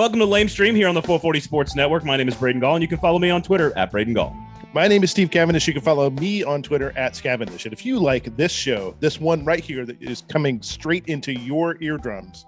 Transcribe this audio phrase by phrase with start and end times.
[0.00, 2.06] Welcome to Lame Stream here on the 440 Sports Network.
[2.06, 4.34] My name is Braden Gall, and you can follow me on Twitter at Braden Gall.
[4.72, 5.66] My name is Steve Cavendish.
[5.66, 7.66] You can follow me on Twitter at Scavendish.
[7.66, 11.38] And if you like this show, this one right here that is coming straight into
[11.38, 12.46] your eardrums,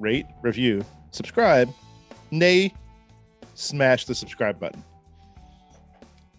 [0.00, 1.70] rate, review, subscribe,
[2.30, 2.72] nay,
[3.52, 4.82] smash the subscribe button.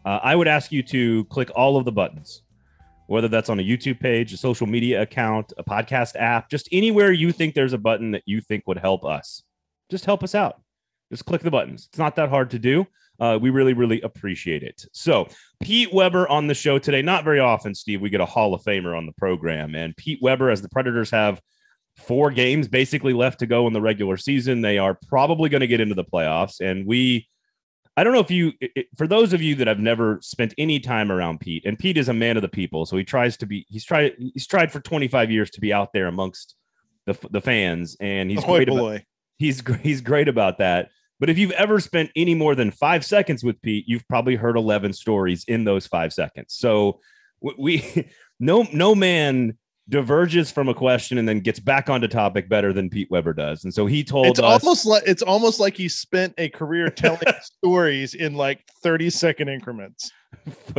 [0.03, 2.41] Uh, I would ask you to click all of the buttons,
[3.05, 7.11] whether that's on a YouTube page, a social media account, a podcast app, just anywhere
[7.11, 9.43] you think there's a button that you think would help us.
[9.89, 10.61] Just help us out.
[11.11, 11.87] Just click the buttons.
[11.89, 12.85] It's not that hard to do.
[13.19, 14.85] Uh, we really, really appreciate it.
[14.93, 15.27] So,
[15.59, 17.01] Pete Weber on the show today.
[17.01, 19.75] Not very often, Steve, we get a Hall of Famer on the program.
[19.75, 21.41] And Pete Weber, as the Predators have
[21.97, 25.67] four games basically left to go in the regular season, they are probably going to
[25.67, 26.61] get into the playoffs.
[26.61, 27.27] And we,
[27.97, 30.79] I don't know if you, it, for those of you that have never spent any
[30.79, 33.45] time around Pete, and Pete is a man of the people, so he tries to
[33.45, 36.55] be, he's tried, he's tried for 25 years to be out there amongst
[37.05, 39.01] the, the fans, and he's Ahoy, great about,
[39.39, 40.89] he's he's great about that.
[41.19, 44.55] But if you've ever spent any more than five seconds with Pete, you've probably heard
[44.55, 46.53] 11 stories in those five seconds.
[46.53, 47.01] So
[47.41, 48.07] we,
[48.39, 49.57] no, no man
[49.89, 53.63] diverges from a question and then gets back onto topic better than Pete Weber does.
[53.63, 56.89] And so he told it's us almost like it's almost like he spent a career
[56.95, 60.11] telling stories in like 30 second increments.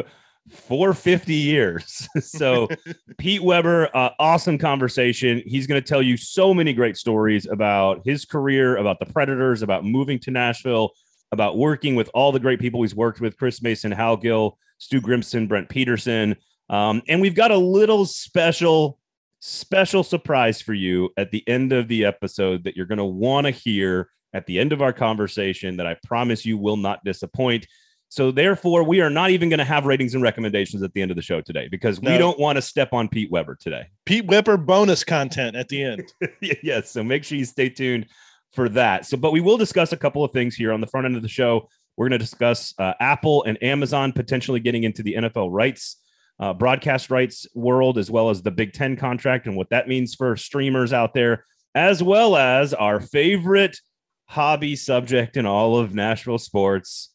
[0.49, 2.09] for 50 years.
[2.21, 2.69] so,
[3.19, 5.43] Pete Weber, uh, awesome conversation.
[5.47, 9.63] He's going to tell you so many great stories about his career, about the Predators,
[9.63, 10.91] about moving to Nashville,
[11.33, 15.01] about working with all the great people he's worked with Chris Mason, Hal Gill, Stu
[15.01, 16.37] Grimson, Brent Peterson.
[16.69, 18.99] Um, and we've got a little special,
[19.41, 23.47] special surprise for you at the end of the episode that you're going to want
[23.47, 27.67] to hear at the end of our conversation that I promise you will not disappoint.
[28.11, 31.13] So therefore, we are not even going to have ratings and recommendations at the end
[31.13, 32.11] of the show today because no.
[32.11, 33.87] we don't want to step on Pete Weber today.
[34.05, 36.13] Pete Weber bonus content at the end.
[36.63, 36.91] yes.
[36.91, 38.07] So make sure you stay tuned
[38.53, 39.07] for that.
[39.07, 41.23] So, but we will discuss a couple of things here on the front end of
[41.23, 41.69] the show.
[41.97, 45.97] We're going to discuss uh, Apple and Amazon potentially getting into the NFL rights,
[46.41, 50.17] uh, broadcast rights world, as well as the Big Ten contract and what that means
[50.17, 51.45] for streamers out there,
[51.77, 53.79] as well as our favorite
[54.25, 57.11] hobby subject in all of Nashville sports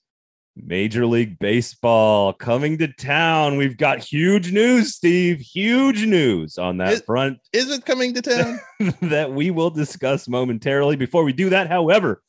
[0.55, 3.57] Major League Baseball coming to town.
[3.57, 5.39] We've got huge news, Steve.
[5.39, 7.39] Huge news on that is, front.
[7.51, 8.59] Is it coming to town?
[9.01, 10.95] that we will discuss momentarily.
[10.95, 12.21] Before we do that, however,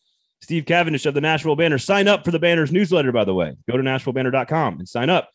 [0.43, 1.79] Steve Cavendish of the Nashville Banner.
[1.79, 3.57] Sign up for the Banner's newsletter, by the way.
[3.71, 5.31] Go to NashvilleBanner.com and sign up.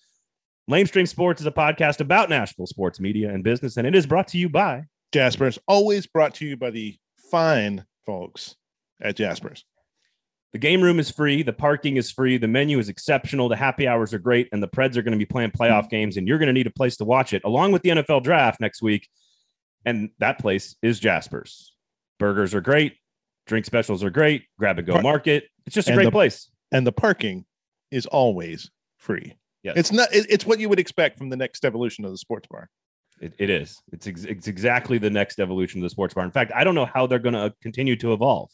[0.69, 4.27] Lamestream Sports is a podcast about Nashville sports media and business, and it is brought
[4.29, 5.57] to you by Jaspers.
[5.67, 6.97] Always brought to you by the
[7.31, 8.55] fine folks
[9.01, 9.63] at Jaspers.
[10.53, 11.43] The game room is free.
[11.43, 12.37] The parking is free.
[12.37, 13.47] The menu is exceptional.
[13.47, 14.49] The happy hours are great.
[14.51, 15.89] And the Preds are going to be playing playoff mm-hmm.
[15.89, 16.17] games.
[16.17, 18.59] And you're going to need a place to watch it along with the NFL draft
[18.59, 19.07] next week.
[19.85, 21.73] And that place is Jasper's.
[22.19, 22.97] Burgers are great.
[23.47, 24.43] Drink specials are great.
[24.59, 25.45] Grab and go Par- market.
[25.65, 26.49] It's just a great the, place.
[26.71, 27.45] And the parking
[27.89, 29.37] is always free.
[29.63, 29.75] Yes.
[29.77, 32.47] It's not, it, it's what you would expect from the next evolution of the sports
[32.47, 32.69] bar.
[33.21, 33.81] It, it is.
[33.91, 36.25] It's, ex- it's exactly the next evolution of the sports bar.
[36.25, 38.49] In fact, I don't know how they're going to continue to evolve.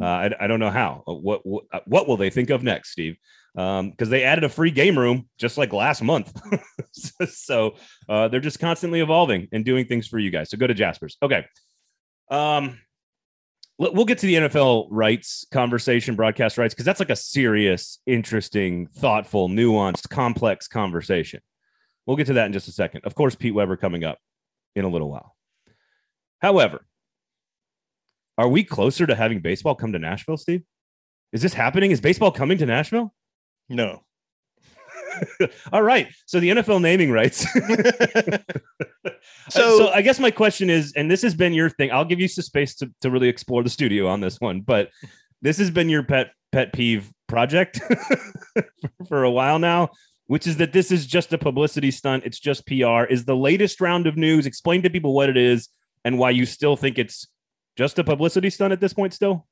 [0.00, 1.02] Uh, I, I, don't know how.
[1.08, 3.16] Uh, what, what, uh, what will they think of next, Steve?
[3.54, 6.38] Because um, they added a free game room just like last month.
[7.30, 7.76] so
[8.08, 10.50] uh, they're just constantly evolving and doing things for you guys.
[10.50, 11.16] So go to Jasper's.
[11.22, 11.46] Okay.
[12.30, 12.78] Um,
[13.78, 18.88] we'll get to the NFL rights conversation, broadcast rights, because that's like a serious, interesting,
[18.88, 21.40] thoughtful, nuanced, complex conversation.
[22.04, 23.02] We'll get to that in just a second.
[23.04, 24.18] Of course, Pete Weber coming up
[24.74, 25.34] in a little while.
[26.40, 26.86] However,
[28.38, 30.62] are we closer to having baseball come to Nashville, Steve?
[31.32, 31.90] Is this happening?
[31.90, 33.12] Is baseball coming to Nashville?
[33.68, 34.02] No.
[35.72, 36.08] All right.
[36.26, 37.46] So the NFL naming rights.
[39.46, 41.92] Uh, so, so I guess my question is, and this has been your thing.
[41.92, 44.90] I'll give you some space to, to really explore the studio on this one, but
[45.40, 47.80] this has been your pet pet peeve project
[49.08, 49.90] for a while now,
[50.26, 52.24] which is that this is just a publicity stunt.
[52.26, 53.04] It's just PR.
[53.04, 54.46] Is the latest round of news.
[54.46, 55.68] Explain to people what it is
[56.04, 57.28] and why you still think it's
[57.76, 59.46] just a publicity stunt at this point still?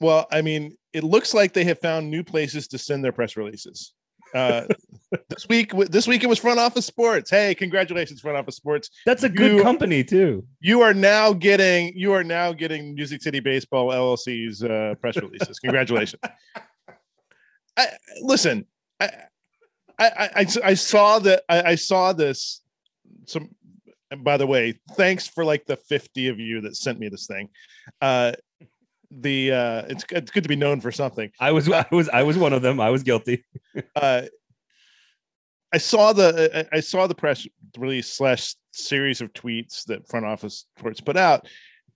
[0.00, 3.36] Well, I mean, it looks like they have found new places to send their press
[3.36, 3.92] releases.
[4.34, 4.66] Uh,
[5.28, 7.30] this week, this week it was Front Office Sports.
[7.30, 8.90] Hey, congratulations, Front Office Sports.
[9.06, 10.44] That's a good you, company too.
[10.60, 15.58] You are now getting you are now getting Music City Baseball LLC's uh, press releases.
[15.60, 16.20] Congratulations.
[17.78, 17.88] I,
[18.20, 18.66] listen,
[19.00, 19.10] I,
[19.98, 22.62] I, I, I saw that I, I saw this
[23.26, 23.50] some
[24.10, 27.26] and by the way, thanks for like the 50 of you that sent me this
[27.26, 27.48] thing.
[28.00, 28.32] Uh
[29.10, 31.30] the uh it's it's good to be known for something.
[31.40, 32.80] I was I was I was one of them.
[32.80, 33.44] I was guilty.
[33.96, 34.22] uh
[35.72, 40.66] I saw the I saw the press release slash series of tweets that front office
[40.78, 41.46] sports put out,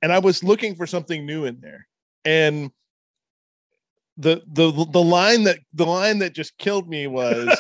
[0.03, 1.87] and I was looking for something new in there.
[2.25, 2.71] And
[4.17, 7.57] the the the line that the line that just killed me was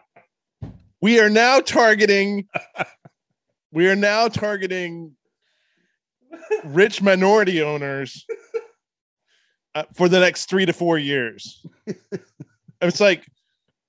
[1.00, 2.48] we are now targeting
[3.76, 5.12] we are now targeting
[6.64, 8.24] rich minority owners
[9.74, 11.62] uh, for the next 3 to 4 years.
[12.80, 13.26] it's like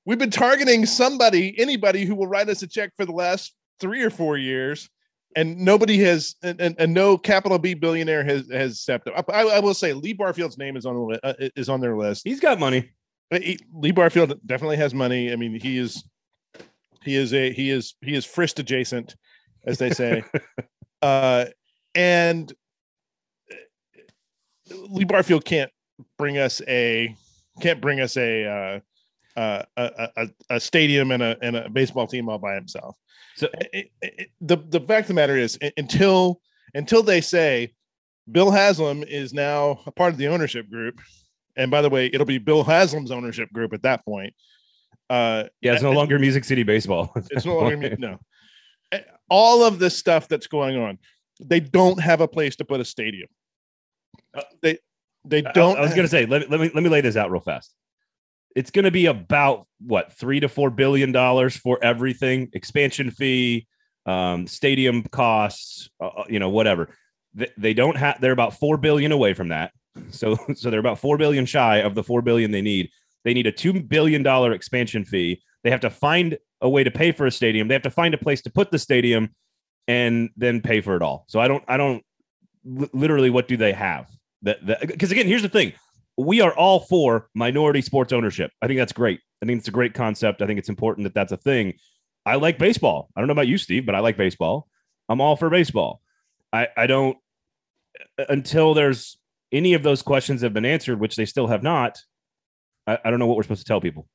[0.06, 4.04] we've been targeting somebody anybody who will write us a check for the last 3
[4.04, 4.90] or 4 years
[5.38, 9.30] and nobody has and, and, and, no capital B billionaire has has stepped up.
[9.34, 12.24] I, I will say Lee Barfield's name is on the uh, is on their list.
[12.26, 12.90] He's got money.
[13.32, 15.32] He, Lee Barfield definitely has money.
[15.32, 16.04] I mean, he is
[17.04, 19.16] he is a he is he is frist adjacent,
[19.68, 20.24] as they say.
[21.02, 21.46] uh,
[21.94, 22.52] and
[24.90, 25.72] Lee Barfield can't
[26.18, 27.16] bring us a
[27.62, 32.08] can't bring us a uh, uh, a, a, a stadium and a and a baseball
[32.08, 32.96] team all by himself.
[33.36, 36.42] So it, it, the the fact of the matter is, until
[36.74, 37.74] until they say
[38.32, 41.00] Bill Haslam is now a part of the ownership group,
[41.56, 44.34] and by the way, it'll be Bill Haslam's ownership group at that point.
[45.10, 47.12] Uh, yeah, it's no longer Music City Baseball.
[47.32, 48.20] it's no longer no.
[49.30, 51.00] All of this stuff that's going on,
[51.42, 53.28] they don't have a place to put a stadium.
[54.34, 54.78] Uh, they
[55.26, 55.78] they don't.
[55.78, 57.42] I, I was going to say, let, let me let me lay this out real
[57.42, 57.74] fast
[58.58, 63.68] it's going to be about what three to four billion dollars for everything expansion fee
[64.08, 66.90] um, stadium costs uh, uh you know whatever
[67.36, 69.72] they, they don't have they're about four billion away from that
[70.10, 72.90] so so they're about four billion shy of the four billion they need
[73.24, 76.92] they need a two billion dollar expansion fee they have to find a way to
[76.92, 79.30] pay for a stadium they have to find a place to put the stadium
[79.88, 82.04] and then pay for it all so i don't i don't
[82.94, 84.10] literally what do they have
[84.42, 85.74] that because again here's the thing
[86.18, 88.52] we are all for minority sports ownership.
[88.62, 89.22] I think that's great.
[89.42, 90.42] I think it's a great concept.
[90.42, 91.74] I think it's important that that's a thing.
[92.26, 93.10] I like baseball.
[93.16, 94.68] I don't know about you, Steve, but I like baseball.
[95.08, 96.02] I'm all for baseball.
[96.52, 97.18] I, I don't
[98.20, 99.18] uh, until there's
[99.52, 102.00] any of those questions have been answered, which they still have not.
[102.88, 104.08] I, I don't know what we're supposed to tell people.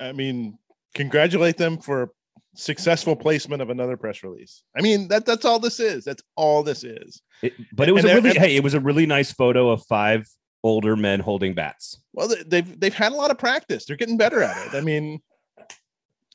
[0.00, 0.58] I mean,
[0.94, 2.12] congratulate them for
[2.54, 4.62] successful placement of another press release.
[4.76, 6.04] I mean, that that's all this is.
[6.04, 7.20] That's all this is.
[7.42, 9.84] It, but it was and, a really hey, it was a really nice photo of
[9.86, 10.28] five
[10.62, 12.00] older men holding bats.
[12.12, 13.84] Well, they've they've had a lot of practice.
[13.84, 14.74] They're getting better at it.
[14.74, 15.20] I mean,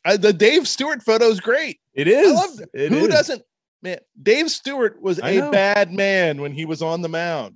[0.06, 1.80] I, the Dave Stewart photo is great.
[1.94, 2.62] It is.
[2.74, 3.08] It Who is.
[3.08, 3.42] doesn't?
[3.82, 7.56] Man, Dave Stewart was a bad man when he was on the mound.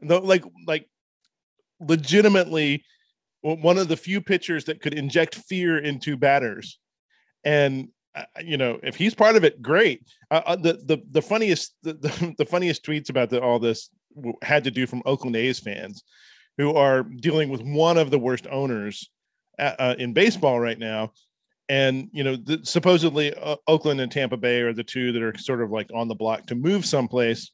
[0.00, 0.88] Though, like, like,
[1.78, 2.84] legitimately,
[3.42, 6.78] one of the few pitchers that could inject fear into batters.
[7.44, 10.02] And uh, you know, if he's part of it, great.
[10.30, 13.90] Uh, uh the the the funniest the, the, the funniest tweets about the, all this
[14.42, 16.04] had to do from Oakland A's fans
[16.58, 19.10] who are dealing with one of the worst owners
[19.58, 21.12] uh, uh in baseball right now.
[21.68, 25.36] And you know, the, supposedly uh, Oakland and Tampa Bay are the two that are
[25.38, 27.50] sort of like on the block to move someplace.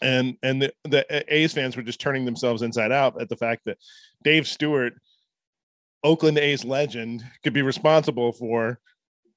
[0.00, 3.64] And and the, the A's fans were just turning themselves inside out at the fact
[3.64, 3.78] that
[4.26, 4.94] Dave Stewart,
[6.02, 8.80] Oakland A's legend, could be responsible for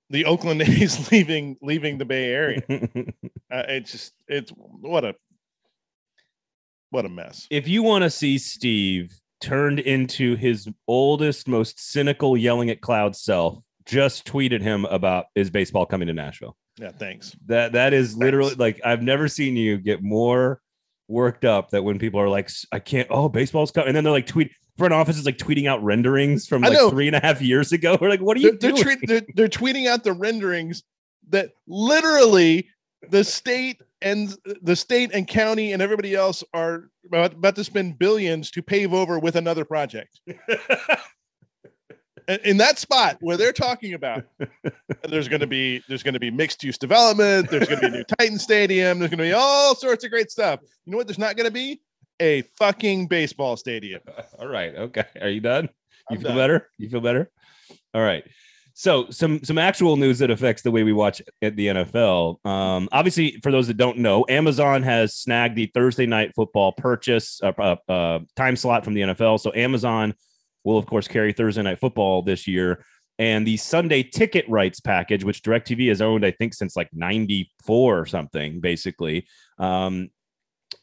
[0.10, 2.64] the Oakland A's leaving leaving the Bay Area.
[2.72, 5.14] uh, it's just it's what a
[6.90, 7.46] what a mess.
[7.52, 13.16] If you want to see Steve turned into his oldest, most cynical, yelling at cloud
[13.16, 16.58] self, just tweeted him about is baseball coming to Nashville.
[16.80, 17.36] Yeah, thanks.
[17.46, 18.60] That that is literally thanks.
[18.60, 20.62] like I've never seen you get more
[21.08, 23.90] worked up that when people are like, I can't, oh, baseball's coming.
[23.90, 27.08] And then they're like tweet front office is like tweeting out renderings from like three
[27.08, 27.98] and a half years ago.
[28.02, 28.84] We're like, what are you they're, doing?
[28.84, 30.84] They're, they're, they're tweeting out the renderings
[31.30, 32.68] that literally
[33.10, 38.00] the state and the state and county and everybody else are about, about to spend
[38.00, 40.20] billions to pave over with another project.
[42.44, 44.24] in that spot where they're talking about
[45.08, 47.96] there's going to be there's going to be mixed use development there's going to be
[47.96, 50.98] a new titan stadium there's going to be all sorts of great stuff you know
[50.98, 51.82] what there's not going to be
[52.20, 54.02] a fucking baseball stadium
[54.40, 55.66] all right okay are you done
[56.10, 56.38] you I'm feel done.
[56.38, 57.30] better you feel better
[57.94, 58.24] all right
[58.80, 62.46] so some some actual news that affects the way we watch at the NFL.
[62.46, 67.42] Um, obviously, for those that don't know, Amazon has snagged the Thursday night football purchase
[67.44, 69.42] uh, uh, uh, time slot from the NFL.
[69.42, 70.14] So Amazon
[70.64, 72.86] will of course carry Thursday night football this year.
[73.18, 78.00] And the Sunday ticket rights package, which DirecTV has owned, I think, since like 94
[78.00, 80.10] or something, basically, um,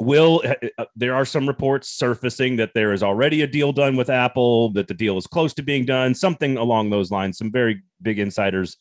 [0.00, 3.96] will uh, uh, there are some reports surfacing that there is already a deal done
[3.96, 7.38] with Apple, that the deal is close to being done, something along those lines.
[7.38, 8.76] Some very big insiders.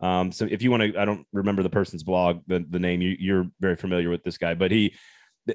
[0.00, 3.02] Um, so if you want to, I don't remember the person's blog, the, the name,
[3.02, 4.94] you, you're very familiar with this guy, but he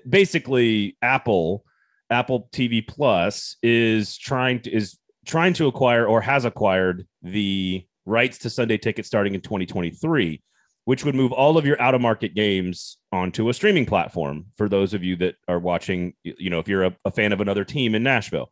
[0.08, 1.64] basically Apple
[2.10, 8.40] Apple TV Plus is trying to is trying to acquire or has acquired the rights
[8.40, 10.42] to Sunday tickets starting in 2023.
[10.86, 14.70] which would move all of your out of market games onto a streaming platform for
[14.70, 17.64] those of you that are watching, you know, if you're a, a fan of another
[17.64, 18.52] team in Nashville.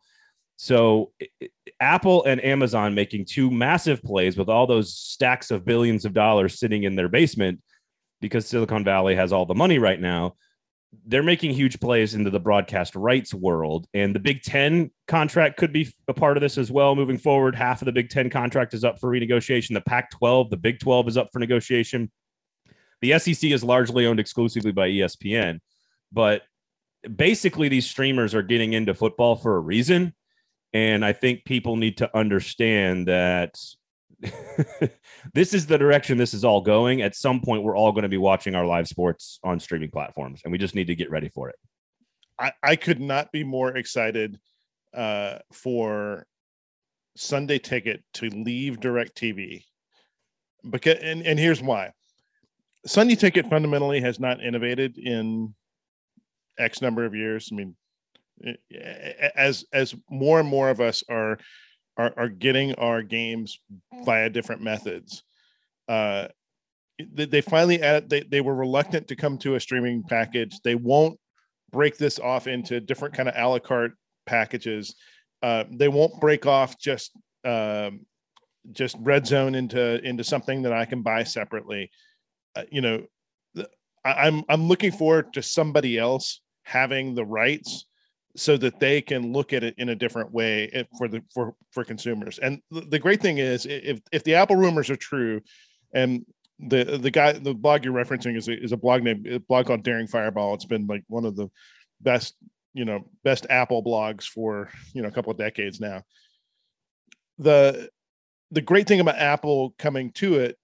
[0.56, 1.12] So
[1.80, 6.58] Apple and Amazon making two massive plays with all those stacks of billions of dollars
[6.58, 7.60] sitting in their basement
[8.20, 10.36] because Silicon Valley has all the money right now.
[11.06, 13.88] They're making huge plays into the broadcast rights world.
[13.94, 17.56] And the Big Ten contract could be a part of this as well moving forward.
[17.56, 19.74] Half of the Big Ten contract is up for renegotiation.
[19.74, 22.12] The Pac 12, the Big 12 is up for negotiation.
[23.04, 25.60] The SEC is largely owned exclusively by ESPN,
[26.10, 26.40] but
[27.16, 30.14] basically these streamers are getting into football for a reason.
[30.72, 33.58] And I think people need to understand that
[35.34, 37.02] this is the direction this is all going.
[37.02, 40.40] At some point, we're all going to be watching our live sports on streaming platforms,
[40.42, 41.56] and we just need to get ready for it.
[42.38, 44.40] I, I could not be more excited
[44.94, 46.26] uh, for
[47.18, 49.62] Sunday Ticket to leave DirecTV.
[50.70, 51.92] Because and, and here's why.
[52.86, 55.54] Sunday Ticket fundamentally has not innovated in
[56.58, 57.48] X number of years.
[57.50, 57.76] I mean,
[59.34, 61.38] as as more and more of us are
[61.96, 63.60] are, are getting our games
[64.04, 65.22] via different methods,
[65.88, 66.28] uh,
[66.98, 68.10] they, they finally added.
[68.10, 70.60] They they were reluctant to come to a streaming package.
[70.62, 71.18] They won't
[71.72, 73.92] break this off into different kind of a la carte
[74.26, 74.94] packages.
[75.42, 77.12] Uh, they won't break off just
[77.44, 78.06] um,
[78.72, 81.90] just red zone into into something that I can buy separately
[82.70, 83.06] you know,
[84.04, 87.86] I, I'm I'm looking forward to somebody else having the rights
[88.36, 91.54] so that they can look at it in a different way eh, for the for
[91.70, 92.38] for consumers.
[92.38, 95.40] And the great thing is, if if the Apple rumors are true,
[95.94, 96.24] and
[96.58, 99.66] the the guy the blog you're referencing is a, is a blog name a blog
[99.66, 100.54] called Daring Fireball.
[100.54, 101.50] It's been like one of the
[102.00, 102.34] best
[102.72, 106.02] you know best Apple blogs for you know a couple of decades now.
[107.38, 107.88] The
[108.50, 110.58] the great thing about Apple coming to it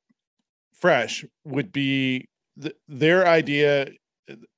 [0.81, 2.29] fresh would be
[2.61, 3.89] th- their idea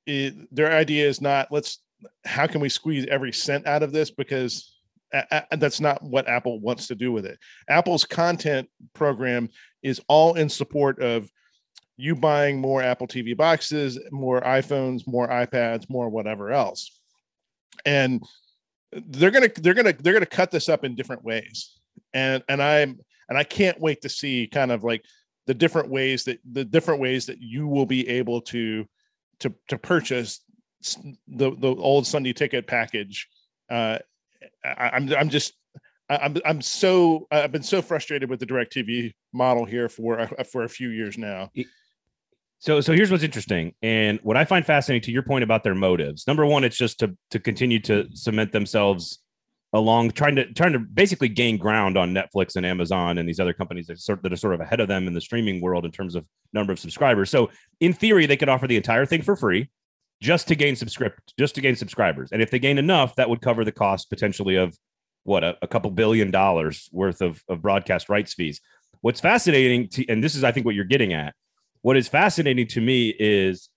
[0.07, 1.79] is, their idea is not let's
[2.25, 4.11] how can we squeeze every cent out of this?
[4.11, 4.77] Because
[5.13, 7.39] a- a- that's not what apple wants to do with it.
[7.69, 9.49] Apple's content program
[9.83, 11.31] is all in support of
[11.97, 17.01] you buying more apple tv boxes more iphones more ipads more whatever else.
[17.85, 18.23] And
[18.93, 21.79] they're gonna they're gonna they're gonna cut this up in different ways.
[22.15, 22.99] And and i'm
[23.29, 25.05] and i can't wait to see kind of like
[25.47, 28.87] the different ways that the different ways that you will be able to
[29.41, 30.41] to to purchase
[31.29, 33.29] the the old Sunday ticket package.
[33.71, 33.99] Uh,
[34.65, 35.55] I, I'm I'm just
[36.09, 40.65] I'm I'm so I've been so frustrated with the DirecTV model here for uh, for
[40.65, 41.51] a few years now.
[42.59, 45.75] So so here's what's interesting, and what I find fascinating to your point about their
[45.75, 46.27] motives.
[46.27, 49.22] Number one, it's just to to continue to cement themselves
[49.73, 53.53] along trying to trying to basically gain ground on Netflix and Amazon and these other
[53.55, 55.91] companies that, sort, that are sort of ahead of them in the streaming world in
[55.91, 57.31] terms of number of subscribers.
[57.31, 57.51] So
[57.81, 59.71] in theory, they could offer the entire thing for free
[60.21, 62.31] just to gain subscript just to gain subscribers.
[62.33, 64.77] And if they gain enough, that would cover the cost potentially of
[65.25, 68.61] what a, a couple billion dollars worth of, of broadcast rights fees.
[69.01, 71.35] What's fascinating to, and this is I think what you're getting at.
[71.81, 73.69] What is fascinating to me is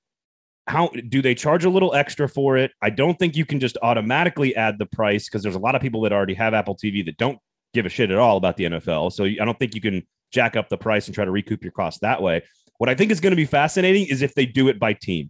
[0.68, 2.72] how do they charge a little extra for it?
[2.82, 5.82] I don't think you can just automatically add the price because there's a lot of
[5.82, 7.38] people that already have Apple TV that don't
[7.74, 9.12] give a shit at all about the NFL.
[9.14, 11.72] So I don't think you can jack up the price and try to recoup your
[11.72, 12.44] costs that way.
[12.78, 15.30] What I think is going to be fascinating is if they do it by team.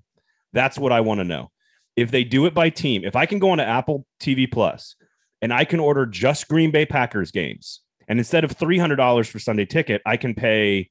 [0.53, 1.51] That's what I want to know.
[1.97, 4.95] If they do it by team, if I can go on to Apple TV Plus
[5.41, 9.27] and I can order just Green Bay Packers games, and instead of three hundred dollars
[9.27, 10.89] for Sunday ticket, I can pay.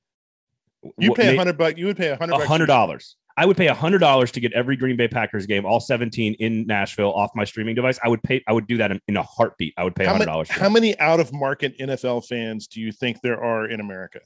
[0.99, 1.79] You pay a hundred bucks.
[1.79, 2.45] You would pay a hundred.
[2.47, 3.17] hundred dollars.
[3.37, 6.67] I would pay hundred dollars to get every Green Bay Packers game, all seventeen in
[6.67, 7.99] Nashville, off my streaming device.
[8.03, 8.43] I would pay.
[8.47, 9.75] I would do that in, in a heartbeat.
[9.77, 10.49] I would pay hundred dollars.
[10.49, 14.21] How, how many out of market NFL fans do you think there are in America?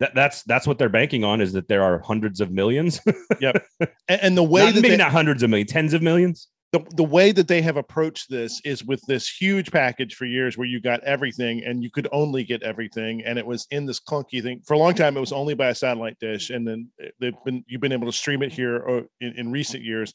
[0.00, 3.00] That, that's that's what they're banking on is that there are hundreds of millions.
[3.40, 6.02] yep, and, and the way not, that maybe they, not hundreds of millions, tens of
[6.02, 10.26] millions the, the way that they have approached this is with this huge package for
[10.26, 13.86] years where you got everything and you could only get everything and it was in
[13.86, 14.60] this clunky thing.
[14.66, 17.64] For a long time it was only by a satellite dish and then they've been
[17.66, 20.12] you've been able to stream it here or uh, in, in recent years.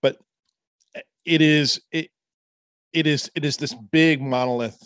[0.00, 0.18] But
[1.24, 2.10] it is it
[2.92, 4.80] it is it is this big monolith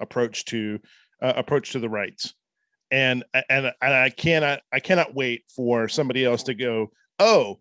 [0.00, 0.80] approach to
[1.20, 2.32] uh, approach to the rights.
[2.90, 7.60] And and and I cannot I cannot wait for somebody else to go oh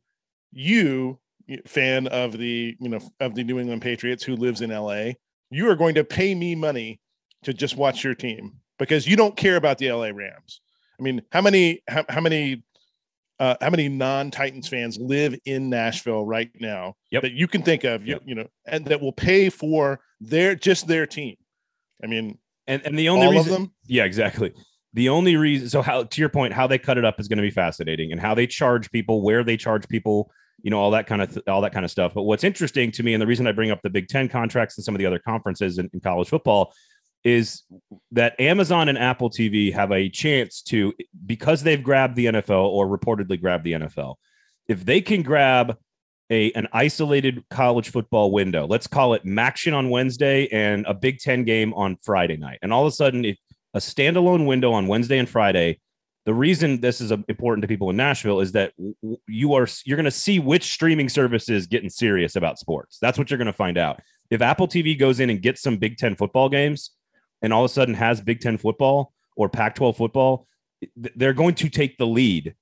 [0.53, 1.20] you
[1.66, 5.12] fan of the you know of the New England Patriots who lives in LA,
[5.50, 7.00] you are going to pay me money
[7.44, 10.62] to just watch your team because you don't care about the LA Rams.
[11.00, 12.63] I mean, how many how, how many
[13.39, 17.22] uh, how many non-Titans fans live in Nashville right now yep.
[17.22, 18.24] that you can think of, you, yep.
[18.25, 21.36] you know, and that will pay for their just their team.
[22.04, 24.54] I mean, and and the only all reason, of them, yeah, exactly
[24.94, 27.38] the only reason so how to your point how they cut it up is going
[27.38, 30.92] to be fascinating and how they charge people where they charge people you know all
[30.92, 32.14] that kind of th- all that kind of stuff.
[32.14, 34.78] But what's interesting to me and the reason i bring up the big 10 contracts
[34.78, 36.74] and some of the other conferences in, in college football
[37.24, 37.64] is
[38.12, 40.94] that amazon and apple tv have a chance to
[41.26, 44.16] because they've grabbed the nfl or reportedly grabbed the nfl
[44.68, 45.76] if they can grab
[46.30, 51.20] a an isolated college football window let's call it maction on wednesday and a big
[51.20, 53.38] 10 game on friday night and all of a sudden if
[53.74, 55.80] a standalone window on wednesday and friday
[56.27, 58.74] the reason this is important to people in Nashville is that
[59.27, 62.98] you are you're going to see which streaming services getting serious about sports.
[63.00, 64.01] That's what you're going to find out.
[64.29, 66.91] If Apple TV goes in and gets some Big 10 football games
[67.41, 70.48] and all of a sudden has Big 10 football or Pac-12 football,
[70.98, 72.55] they're going to take the lead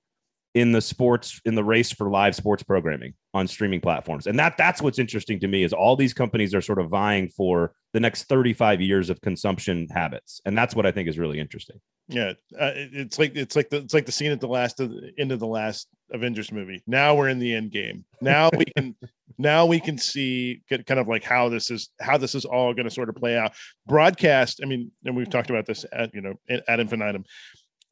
[0.56, 4.26] in the sports in the race for live sports programming on streaming platforms.
[4.26, 7.28] And that that's what's interesting to me is all these companies are sort of vying
[7.28, 10.42] for the next 35 years of consumption habits.
[10.46, 11.82] And that's what I think is really interesting.
[12.08, 14.92] Yeah, uh, it's like it's like the it's like the scene at the last of
[14.92, 16.82] the end of the last Avengers movie.
[16.88, 18.06] Now we're in the end game.
[18.22, 18.96] Now we can
[19.38, 22.86] now we can see kind of like how this is how this is all going
[22.86, 23.54] to sort of play out.
[23.88, 24.62] Broadcast.
[24.64, 26.36] I mean, and we've talked about this at you know
[26.68, 27.26] ad infinitum.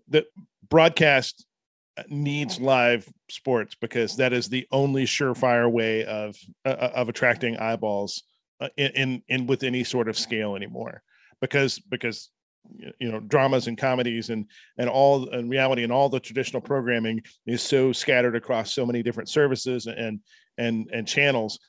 [0.08, 0.26] The
[0.70, 1.46] broadcast
[2.10, 6.36] needs live sports because that is the only surefire way of
[6.66, 8.24] uh, uh of attracting eyeballs
[8.60, 11.04] uh, in, in in with any sort of scale anymore.
[11.42, 12.30] Because because
[13.00, 14.46] you know dramas and comedies and
[14.78, 19.04] and all and reality and all the traditional programming is so scattered across so many
[19.04, 20.20] different services and
[20.58, 21.60] and and channels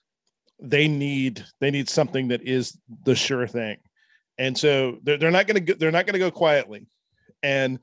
[0.60, 3.76] they need they need something that is the sure thing
[4.38, 6.86] and so they're, they're not going to they're not going to go quietly
[7.42, 7.78] and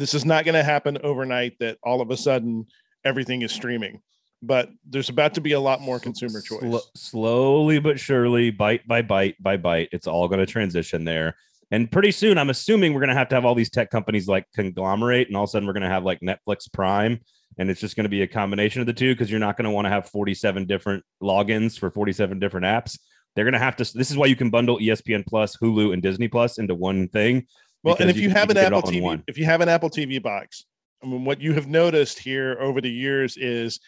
[0.00, 2.66] this is not going to happen overnight that all of a sudden
[3.04, 4.00] everything is streaming
[4.42, 9.02] but there's about to be a lot more consumer choice slowly but surely bite by
[9.02, 11.34] bite by bite it's all going to transition there
[11.70, 14.28] and pretty soon, I'm assuming we're going to have to have all these tech companies
[14.28, 17.20] like conglomerate, and all of a sudden we're going to have like Netflix Prime,
[17.58, 19.64] and it's just going to be a combination of the two because you're not going
[19.64, 22.98] to want to have 47 different logins for 47 different apps.
[23.34, 23.84] They're going to have to.
[23.84, 27.46] This is why you can bundle ESPN Plus, Hulu, and Disney Plus into one thing.
[27.86, 30.20] Well, and if you, you have an Apple TV, if you have an Apple TV
[30.20, 30.64] box,
[31.02, 33.78] I mean, what you have noticed here over the years is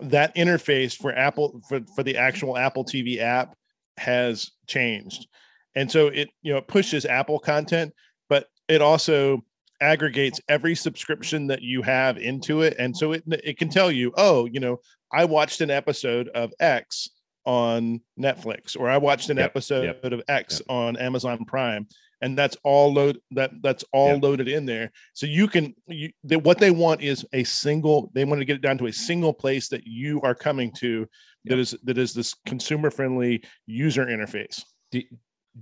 [0.00, 3.56] that interface for Apple for, for the actual Apple TV app
[3.96, 5.26] has changed.
[5.74, 7.92] And so it you know it pushes apple content
[8.28, 9.44] but it also
[9.80, 12.74] aggregates every subscription that you have into it.
[12.78, 14.80] And so it it can tell you oh you know
[15.12, 17.10] i watched an episode of x
[17.44, 20.66] on netflix or i watched an yep, episode yep, of x yep.
[20.68, 21.86] on amazon prime
[22.20, 24.90] and that's all load that that's all loaded in there.
[25.12, 28.56] So you can you they, what they want is a single they want to get
[28.56, 31.06] it down to a single place that you are coming to
[31.44, 34.62] that is that is this consumer friendly user interface.
[34.90, 35.02] Do,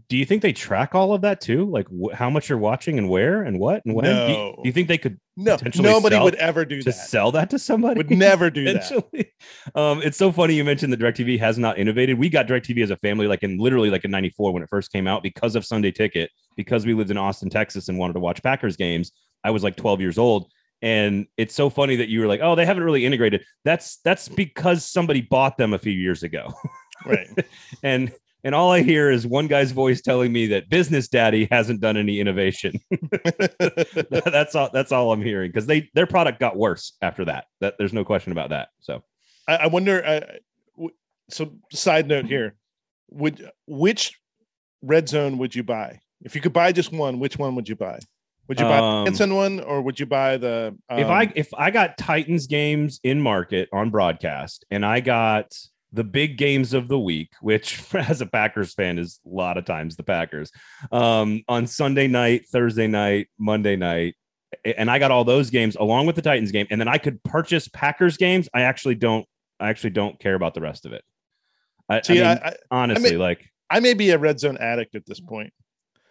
[0.08, 1.70] do you think they track all of that too?
[1.70, 4.04] Like wh- how much you're watching and where and what and when?
[4.04, 4.26] No.
[4.26, 5.20] Do, you, do, you, think they could?
[5.36, 6.92] No, nobody would ever do to that.
[6.92, 7.98] sell that to somebody.
[7.98, 8.92] Would never do that.
[9.74, 12.18] Um, it's so funny you mentioned that Directv has not innovated.
[12.18, 14.90] We got Directv as a family, like in literally like in '94 when it first
[14.90, 18.20] came out, because of Sunday Ticket, because we lived in Austin, Texas, and wanted to
[18.20, 19.12] watch Packers games.
[19.44, 20.50] I was like 12 years old,
[20.82, 24.28] and it's so funny that you were like, "Oh, they haven't really integrated." That's that's
[24.28, 26.52] because somebody bought them a few years ago,
[27.06, 27.28] right?
[27.82, 28.12] and
[28.44, 31.96] and all I hear is one guy's voice telling me that business daddy hasn't done
[31.96, 32.74] any innovation.
[34.10, 37.46] that's all that's all I'm hearing because they their product got worse after that.
[37.60, 38.68] That there's no question about that.
[38.80, 39.02] So
[39.48, 40.20] I, I wonder uh,
[41.30, 42.54] so side note here.
[43.10, 44.18] Would which
[44.82, 46.00] red zone would you buy?
[46.22, 47.98] If you could buy just one, which one would you buy?
[48.48, 51.32] Would you buy um, the Hanson one or would you buy the um, if I
[51.34, 55.54] if I got Titans games in market on broadcast and I got
[55.94, 59.64] the big games of the week, which as a Packers fan is a lot of
[59.64, 60.50] times the Packers,
[60.92, 64.16] um, on Sunday night, Thursday night, Monday night.
[64.64, 66.66] And I got all those games along with the Titans game.
[66.70, 68.48] And then I could purchase Packers games.
[68.54, 69.26] I actually don't,
[69.58, 71.02] I actually don't care about the rest of it.
[71.88, 74.94] I, See, I mean, I, honestly, may, like I may be a red zone addict
[74.94, 75.52] at this point.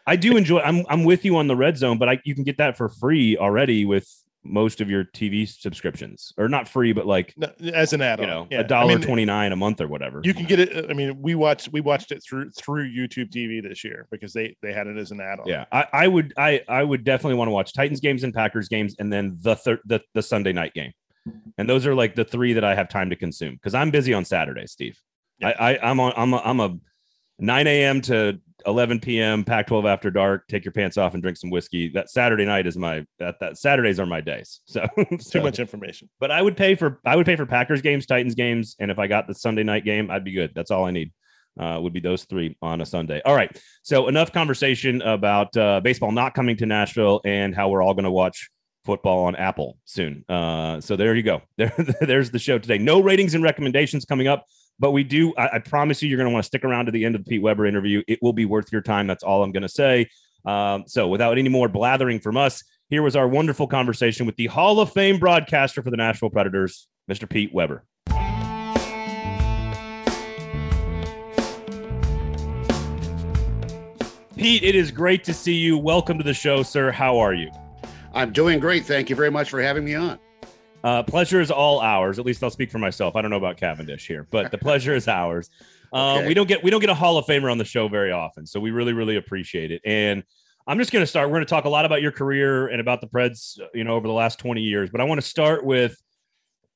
[0.05, 0.59] I do enjoy.
[0.59, 2.89] I'm I'm with you on the red zone, but I you can get that for
[2.89, 4.07] free already with
[4.43, 7.35] most of your TV subscriptions, or not free, but like
[7.73, 10.21] as an add-on, you know, a dollar twenty nine a month or whatever.
[10.23, 10.89] You can get it.
[10.89, 14.55] I mean, we watched we watched it through through YouTube TV this year because they
[14.61, 15.47] they had it as an add-on.
[15.47, 18.67] Yeah, I, I would I I would definitely want to watch Titans games and Packers
[18.67, 20.91] games, and then the thir- the the Sunday night game,
[21.57, 24.13] and those are like the three that I have time to consume because I'm busy
[24.13, 24.99] on Saturday, Steve.
[25.39, 25.49] Yeah.
[25.57, 26.77] I, I I'm on I'm a, I'm a
[27.39, 28.01] 9 a.m.
[28.01, 29.43] to 11 p.m.
[29.43, 30.47] Pac-12 after dark.
[30.47, 31.89] Take your pants off and drink some whiskey.
[31.89, 34.61] That Saturday night is my that that Saturdays are my days.
[34.65, 34.85] So,
[35.19, 36.09] so, too much information.
[36.19, 38.99] But I would pay for I would pay for Packers games, Titans games, and if
[38.99, 40.51] I got the Sunday night game, I'd be good.
[40.55, 41.11] That's all I need.
[41.59, 43.21] uh, would be those three on a Sunday.
[43.25, 43.55] All right.
[43.83, 48.05] So enough conversation about uh, baseball not coming to Nashville and how we're all going
[48.05, 48.49] to watch
[48.85, 50.25] football on Apple soon.
[50.27, 51.41] Uh, so there you go.
[51.57, 52.77] There, there's the show today.
[52.77, 54.45] No ratings and recommendations coming up,
[54.79, 55.33] but we do.
[55.35, 57.23] I, I promise you, you're going to want to stick around to the end of
[57.23, 58.03] the Pete Weber interview.
[58.07, 59.07] It will be worth your time.
[59.07, 60.09] That's all I'm going to say.
[60.45, 64.47] Um, so without any more blathering from us, here was our wonderful conversation with the
[64.47, 67.29] Hall of Fame broadcaster for the Nashville Predators, Mr.
[67.29, 67.85] Pete Weber.
[74.35, 75.77] Pete, it is great to see you.
[75.77, 76.91] Welcome to the show, sir.
[76.91, 77.49] How are you?
[78.13, 78.85] I'm doing great.
[78.85, 80.19] Thank you very much for having me on.
[80.83, 82.19] Uh, pleasure is all ours.
[82.19, 83.15] At least I'll speak for myself.
[83.15, 85.49] I don't know about Cavendish here, but the pleasure is ours.
[85.93, 86.27] Uh, okay.
[86.27, 88.45] We don't get we don't get a Hall of Famer on the show very often,
[88.45, 89.81] so we really really appreciate it.
[89.85, 90.23] And
[90.67, 91.29] I'm just going to start.
[91.29, 93.95] We're going to talk a lot about your career and about the Preds, you know,
[93.95, 94.89] over the last 20 years.
[94.89, 96.01] But I want to start with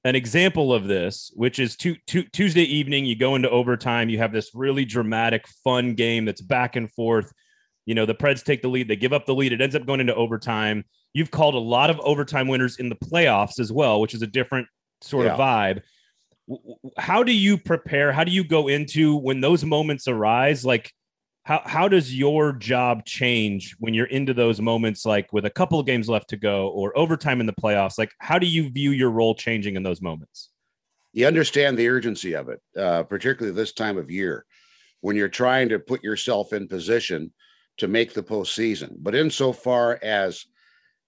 [0.03, 3.05] an example of this, which is two, two, Tuesday evening.
[3.05, 4.09] You go into overtime.
[4.09, 7.31] You have this really dramatic, fun game that's back and forth.
[7.85, 8.89] You know, the Preds take the lead.
[8.89, 9.53] They give up the lead.
[9.53, 10.83] It ends up going into overtime.
[11.17, 14.27] You've called a lot of overtime winners in the playoffs as well, which is a
[14.27, 14.67] different
[15.01, 15.33] sort yeah.
[15.33, 15.81] of vibe.
[16.97, 18.11] How do you prepare?
[18.11, 20.63] How do you go into when those moments arise?
[20.63, 20.93] Like,
[21.47, 25.79] how how does your job change when you're into those moments like with a couple
[25.79, 28.91] of games left to go or overtime in the playoffs like how do you view
[28.91, 30.49] your role changing in those moments
[31.13, 34.45] you understand the urgency of it uh, particularly this time of year
[34.99, 37.31] when you're trying to put yourself in position
[37.77, 40.45] to make the postseason but insofar as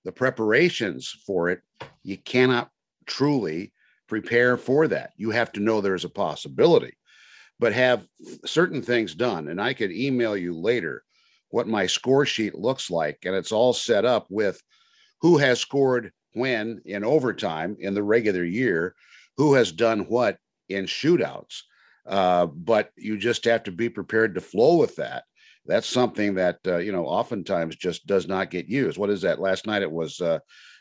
[0.05, 1.62] the preparations for it
[2.03, 2.69] you cannot
[3.05, 3.71] truly
[4.07, 6.93] prepare for that you have to know there's a possibility
[7.59, 8.07] but have
[8.45, 9.49] certain things done.
[9.49, 11.03] And I could email you later
[11.49, 13.19] what my score sheet looks like.
[13.25, 14.62] And it's all set up with
[15.21, 18.95] who has scored when in overtime in the regular year,
[19.38, 20.38] who has done what
[20.69, 21.62] in shootouts.
[22.05, 25.25] Uh, but you just have to be prepared to flow with that.
[25.69, 28.97] That's something that, uh, you know, oftentimes just does not get used.
[28.97, 29.39] What is that?
[29.39, 30.39] Last night it was uh,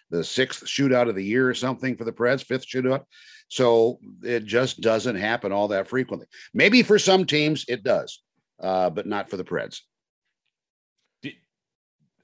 [0.09, 3.05] the sixth shootout of the year or something for the Preds, fifth shootout.
[3.49, 6.27] So it just doesn't happen all that frequently.
[6.55, 8.23] Maybe for some teams it does,
[8.63, 9.81] uh, but not for the Preds.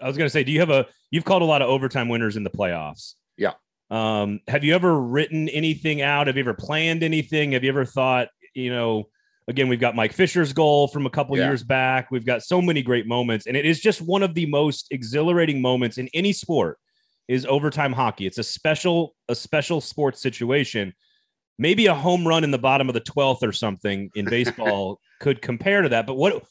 [0.01, 0.87] I was going to say, do you have a?
[1.11, 3.15] You've called a lot of overtime winners in the playoffs.
[3.37, 3.53] Yeah.
[3.91, 6.27] Um, have you ever written anything out?
[6.27, 7.53] Have you ever planned anything?
[7.53, 9.05] Have you ever thought, you know,
[9.49, 11.47] again, we've got Mike Fisher's goal from a couple yeah.
[11.47, 12.11] years back.
[12.11, 15.61] We've got so many great moments, and it is just one of the most exhilarating
[15.61, 16.79] moments in any sport.
[17.27, 18.27] Is overtime hockey?
[18.27, 20.93] It's a special, a special sports situation
[21.59, 25.41] maybe a home run in the bottom of the 12th or something in baseball could
[25.41, 26.07] compare to that.
[26.07, 26.43] But what,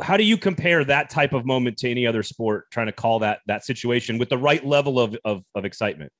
[0.00, 3.18] how do you compare that type of moment to any other sport trying to call
[3.20, 6.12] that that situation with the right level of of, of excitement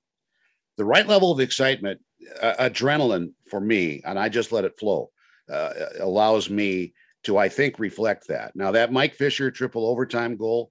[0.77, 2.01] the right level of excitement
[2.43, 5.11] uh, adrenaline for me and i just let it flow
[5.51, 10.71] uh, allows me to i think reflect that now that mike fisher triple overtime goal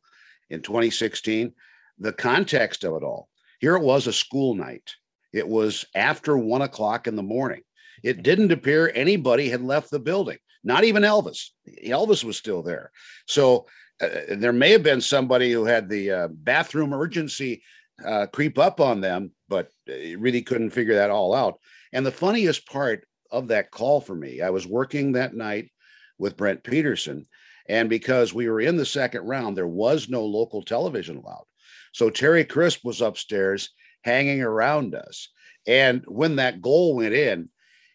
[0.50, 1.54] in 2016
[2.00, 4.96] the context of it all here it was a school night
[5.34, 7.62] it was after one o'clock in the morning.
[8.04, 11.50] It didn't appear anybody had left the building, not even Elvis.
[11.86, 12.92] Elvis was still there.
[13.28, 13.68] So
[14.02, 17.62] uh, there may have been somebody who had the uh, bathroom urgency
[18.06, 21.60] uh, creep up on them, but really couldn't figure that all out.
[21.92, 25.72] And the funniest part of that call for me, I was working that night
[26.18, 27.28] with Brent Peterson.
[27.68, 31.46] And because we were in the second round, there was no local television allowed.
[31.94, 33.70] So Terry Crisp was upstairs
[34.04, 35.30] hanging around us.
[35.68, 37.50] And when that goal went in,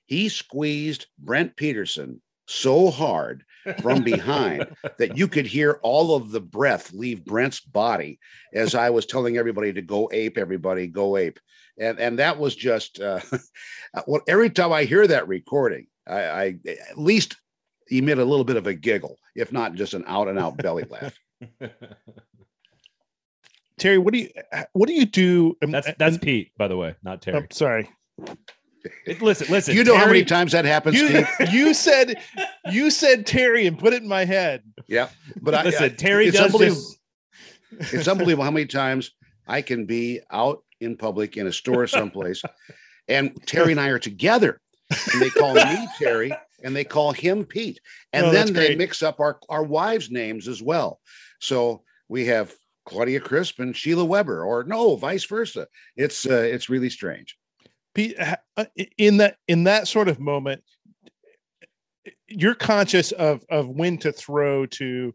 [0.07, 3.44] he squeezed Brent Peterson so hard
[3.81, 4.66] from behind
[4.98, 8.18] that you could hear all of the breath leave Brent's body
[8.53, 11.40] as I was telling everybody to go ape, everybody go ape.
[11.79, 13.20] And, and that was just uh,
[14.07, 16.57] well, every time I hear that recording, I, I
[16.90, 17.37] at least
[17.90, 20.85] emit a little bit of a giggle, if not just an out and out belly
[20.88, 21.18] laugh.
[23.79, 24.31] Terry, what do you
[24.72, 25.57] what do you do?
[25.61, 27.38] That's that's Pete, by the way, not Terry.
[27.38, 27.90] I'm sorry.
[29.07, 29.75] It, listen, listen.
[29.75, 31.27] You know Terry, how many times that happens, you?
[31.51, 32.20] You said
[32.70, 34.62] you said Terry and put it in my head.
[34.88, 35.09] Yeah,
[35.40, 35.85] but I listen.
[35.85, 36.83] I, Terry it's does unbelievable.
[37.81, 37.94] Just...
[37.94, 39.12] It's unbelievable how many times
[39.49, 42.42] I can be out in public in a store someplace,
[43.09, 44.61] and Terry and I are together,
[45.12, 47.81] and they call me Terry, and they call him Pete,
[48.12, 48.79] and oh, then they great.
[48.79, 51.01] mix up our our wives' names as well.
[51.40, 55.68] So we have Claudia Crisp and Sheila Weber, or no, vice versa.
[55.97, 57.37] It's uh, it's really strange.
[57.96, 58.64] Uh,
[58.98, 60.62] in that in that sort of moment,
[62.28, 65.14] you're conscious of of when to throw to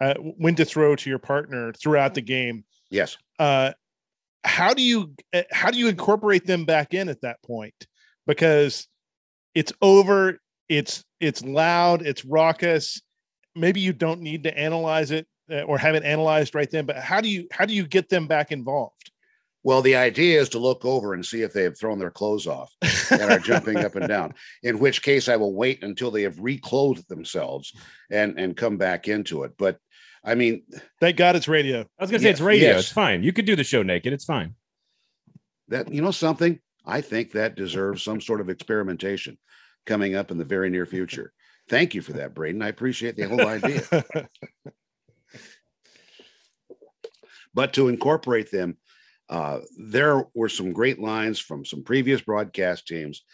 [0.00, 2.64] uh, when to throw to your partner throughout the game.
[2.90, 3.16] Yes.
[3.38, 3.72] Uh,
[4.44, 7.86] how do you uh, how do you incorporate them back in at that point?
[8.26, 8.88] Because
[9.54, 10.40] it's over.
[10.68, 13.00] it's it's loud, it's raucous.
[13.54, 16.96] Maybe you don't need to analyze it uh, or have it analyzed right then, but
[16.96, 19.10] how do you how do you get them back involved?
[19.66, 22.46] Well, the idea is to look over and see if they have thrown their clothes
[22.46, 22.72] off
[23.10, 24.32] and are jumping up and down.
[24.62, 27.72] In which case, I will wait until they have reclothed themselves
[28.08, 29.54] and and come back into it.
[29.58, 29.80] But
[30.22, 30.62] I mean,
[31.00, 31.80] thank God it's radio.
[31.80, 32.68] I was gonna say it's radio.
[32.68, 32.82] Yes.
[32.82, 33.24] It's fine.
[33.24, 34.12] You could do the show naked.
[34.12, 34.54] It's fine.
[35.66, 36.60] That you know something.
[36.84, 39.36] I think that deserves some sort of experimentation
[39.84, 41.32] coming up in the very near future.
[41.68, 42.62] Thank you for that, Braden.
[42.62, 43.82] I appreciate the whole idea.
[47.52, 48.76] but to incorporate them,
[49.28, 53.24] uh, there were some great lines from some previous broadcast teams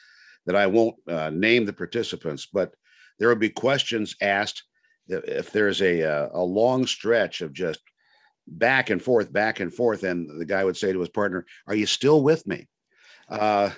[0.47, 2.75] that I won't uh, name the participants, but
[3.19, 4.65] there will be questions asked
[5.09, 7.81] if there's a, uh, a long stretch of just
[8.47, 11.75] back and forth, back and forth, and the guy would say to his partner, "Are
[11.75, 12.69] you still with me?"
[13.29, 13.71] Uh,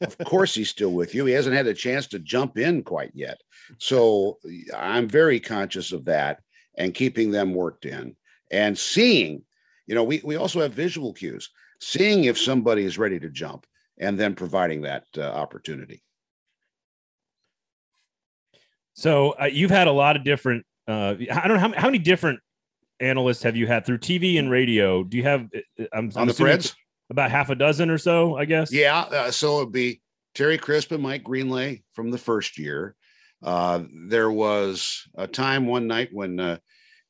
[0.00, 1.24] of course, he's still with you.
[1.24, 3.40] He hasn't had a chance to jump in quite yet.
[3.78, 4.38] So
[4.76, 6.40] I'm very conscious of that
[6.76, 8.16] and keeping them worked in
[8.50, 9.42] and seeing.
[9.90, 11.50] You know, we, we also have visual cues,
[11.80, 13.66] seeing if somebody is ready to jump
[13.98, 16.00] and then providing that uh, opportunity.
[18.92, 20.64] So uh, you've had a lot of different.
[20.86, 22.38] Uh, I don't know how, how many different
[23.00, 25.02] analysts have you had through TV and radio?
[25.02, 25.48] Do you have?
[25.52, 26.72] Uh, I'm, on I'm the Preds?
[27.10, 28.72] about half a dozen or so, I guess.
[28.72, 29.00] Yeah.
[29.00, 30.00] Uh, so it'd be
[30.36, 32.94] Terry Crisp and Mike Greenlay from the first year.
[33.42, 36.58] Uh, there was a time one night when uh,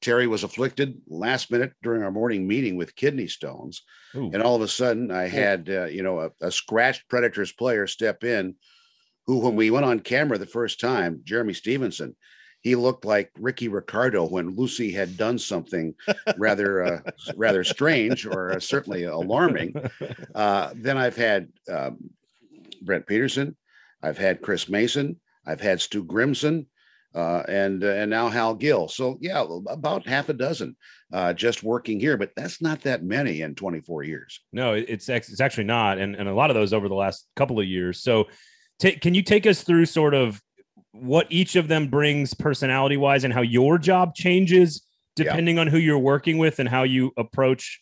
[0.01, 3.83] Terry was afflicted last minute during our morning meeting with kidney stones.
[4.15, 4.31] Ooh.
[4.33, 7.87] And all of a sudden, I had, uh, you know, a, a, scratched Predators player
[7.87, 8.55] step in
[9.27, 12.17] who, when we went on camera the first time, Jeremy Stevenson,
[12.63, 15.95] he looked like Ricky Ricardo when Lucy had done something
[16.37, 17.01] rather uh,
[17.37, 19.75] rather strange or uh, certainly alarming.
[20.35, 21.99] Uh, then I've had um,
[22.83, 23.57] Brent Peterson,
[24.03, 26.67] I've had Chris Mason, I've had Stu Grimson,
[27.15, 28.89] uh, and uh, and now Hal Gill.
[28.89, 30.77] So yeah, about half a dozen
[31.13, 34.41] uh, just working here, but that's not that many in 24 years.
[34.53, 37.61] No, it's it's actually not, and and a lot of those over the last couple
[37.61, 38.03] of years.
[38.03, 38.27] So.
[38.79, 40.41] T- can you take us through sort of
[40.93, 44.83] what each of them brings personality wise and how your job changes
[45.17, 45.63] depending yeah.
[45.63, 47.81] on who you're working with and how you approach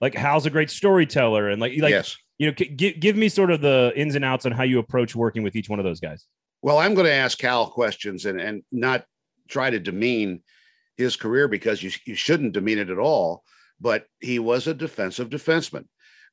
[0.00, 2.16] like Hal's a great storyteller and like like yes.
[2.38, 5.14] you know give, give me sort of the ins and outs on how you approach
[5.14, 6.26] working with each one of those guys
[6.62, 9.04] well i'm going to ask Hal questions and and not
[9.48, 10.42] try to demean
[10.96, 13.42] his career because you, you shouldn't demean it at all
[13.80, 15.84] but he was a defensive defenseman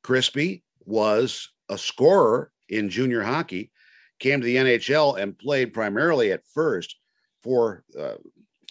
[0.03, 3.71] crispy was a scorer in junior hockey
[4.19, 6.95] came to the NHL and played primarily at first
[7.41, 8.15] for uh,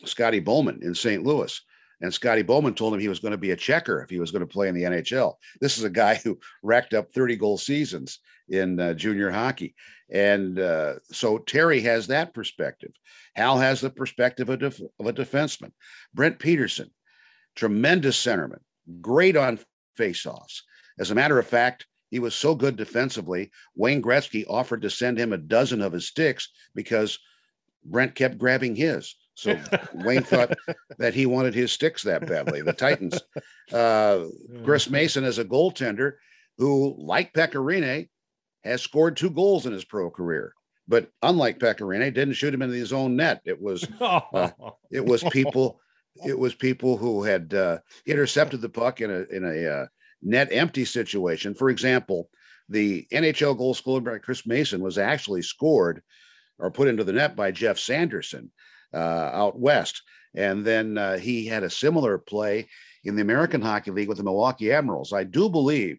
[0.05, 1.23] Scotty Bowman in St.
[1.23, 1.61] Louis.
[2.01, 4.31] And Scotty Bowman told him he was going to be a checker if he was
[4.31, 5.35] going to play in the NHL.
[5.61, 9.75] This is a guy who racked up 30 goal seasons in uh, junior hockey.
[10.11, 12.93] And uh, so Terry has that perspective.
[13.35, 15.73] Hal has the perspective of, def- of a defenseman.
[16.15, 16.91] Brent Peterson,
[17.55, 18.61] tremendous centerman,
[19.01, 19.59] great on
[19.99, 20.61] faceoffs.
[20.99, 23.51] As a matter of fact, he was so good defensively.
[23.75, 27.19] Wayne Gretzky offered to send him a dozen of his sticks because
[27.85, 29.15] Brent kept grabbing his.
[29.37, 29.61] So
[29.93, 30.55] Wayne thought
[30.99, 32.63] that he wanted his sticks that badly.
[32.63, 33.21] The Titans.
[33.73, 34.25] Uh,
[34.65, 36.13] Chris Mason is a goaltender
[36.57, 38.09] who, like Pekka Rinne,
[38.65, 40.53] has scored two goals in his pro career.
[40.89, 43.43] But unlike Pekka Rinne, didn't shoot him into his own net.
[43.45, 44.51] It was uh,
[44.91, 45.81] it was people
[46.25, 49.87] it was people who had uh, intercepted the puck in a in a uh,
[50.23, 51.55] net empty situation.
[51.55, 52.31] For example,
[52.71, 56.03] the NHL goal scored by Chris Mason was actually scored
[56.59, 58.51] or put into the net by Geoff Sanderson
[58.95, 60.03] out west.
[60.35, 62.69] And then uh, he had a similar play
[63.05, 65.13] in the American Hockey League with the Milwaukee Admirals.
[65.13, 65.99] I do believe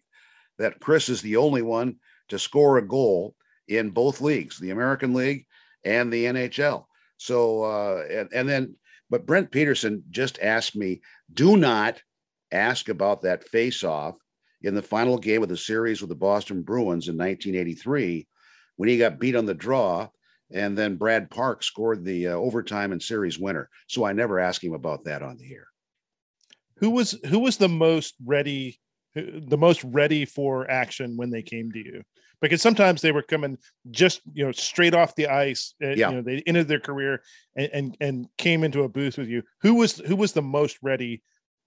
[0.58, 1.96] that Chris is the only one
[2.28, 3.34] to score a goal
[3.66, 5.46] in both leagues, the American League
[5.84, 6.84] and the NHL.
[7.16, 8.76] So, uh, and, and then,
[9.10, 11.00] but Brent Peterson just asked me,
[11.32, 12.00] do not
[12.52, 14.16] ask about that face-off
[14.62, 18.26] in the final game of the series with the Boston Bruins in 1983
[18.76, 20.08] when he got beat on the draw
[20.50, 23.68] and then Brad Park scored the uh, overtime and series winner.
[23.86, 25.66] So I never asked him about that on the air.
[26.78, 28.80] Who was who was the most ready
[29.14, 32.02] the most ready for action when they came to you?
[32.40, 33.58] Because sometimes they were coming
[33.90, 35.74] just you know straight off the ice.
[35.82, 36.10] Uh, yeah.
[36.10, 37.22] You know they ended their career
[37.56, 39.42] and, and and came into a booth with you.
[39.62, 41.22] Who was who was the most ready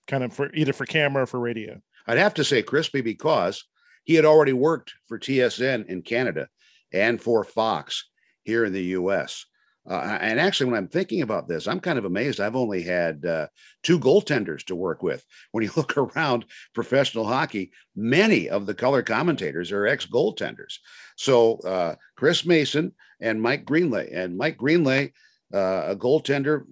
[0.07, 1.79] kind of for either for camera or for radio?
[2.07, 3.63] I'd have to say Crispy because
[4.05, 6.47] he had already worked for TSN in Canada
[6.91, 8.11] and for Fox
[8.43, 9.45] here in the US.
[9.89, 12.39] Uh, and actually, when I'm thinking about this, I'm kind of amazed.
[12.39, 13.47] I've only had uh,
[13.82, 15.25] two goaltenders to work with.
[15.51, 20.77] When you look around professional hockey, many of the color commentators are ex goaltenders.
[21.15, 25.13] So uh, Chris Mason and Mike Greenlay, and Mike Greenlay,
[25.54, 26.63] uh, a goaltender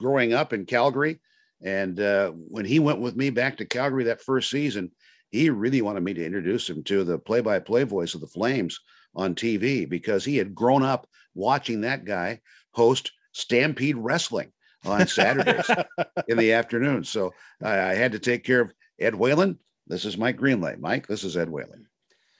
[0.00, 1.20] growing up in Calgary,
[1.62, 4.90] and uh, when he went with me back to Calgary that first season,
[5.30, 8.78] he really wanted me to introduce him to the play-by-play voice of the Flames
[9.16, 12.40] on TV because he had grown up watching that guy
[12.72, 14.52] host Stampede Wrestling
[14.84, 15.68] on Saturdays
[16.28, 17.02] in the afternoon.
[17.02, 19.58] So I, I, had to take care of Ed Whalen.
[19.86, 20.78] This is Mike Greenlay.
[20.78, 21.86] Mike, this is Ed Whalen.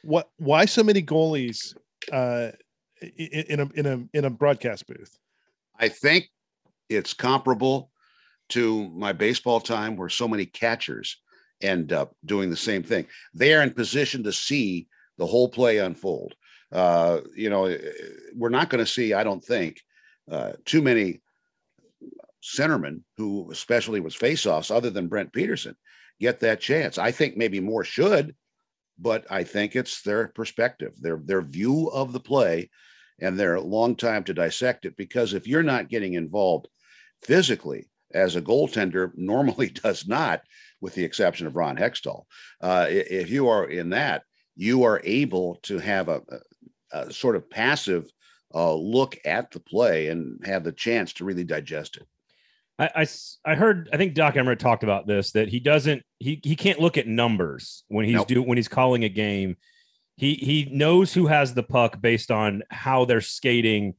[0.02, 0.30] What?
[0.36, 1.76] Why so many goalies
[2.12, 2.50] uh,
[3.16, 5.18] in a in a in a broadcast booth?
[5.78, 6.28] I think
[6.88, 7.90] it's comparable
[8.50, 11.16] to my baseball time, where so many catchers
[11.60, 13.06] end up doing the same thing.
[13.34, 14.86] They are in position to see
[15.18, 16.34] the whole play unfold.
[16.72, 17.78] Uh, you know, eh,
[18.34, 19.80] we're not going to see, I don't think,
[20.30, 21.20] uh, too many
[22.42, 25.76] centermen who, especially was faceoffs, other than Brent Peterson,
[26.20, 26.98] get that chance.
[26.98, 28.34] I think maybe more should,
[28.98, 32.70] but I think it's their perspective, their their view of the play,
[33.20, 34.96] and their long time to dissect it.
[34.96, 36.68] Because if you're not getting involved
[37.22, 40.42] physically, as a goaltender normally does not,
[40.80, 42.24] with the exception of Ron Hextall,
[42.60, 44.22] uh, if you are in that,
[44.56, 46.22] you are able to have a,
[46.92, 48.10] a sort of passive
[48.54, 52.06] uh, look at the play and have the chance to really digest it.
[52.78, 53.06] I, I,
[53.44, 56.78] I, heard I think Doc Emrick talked about this that he doesn't he he can't
[56.78, 58.28] look at numbers when he's nope.
[58.28, 59.56] do when he's calling a game.
[60.16, 63.94] He he knows who has the puck based on how they're skating.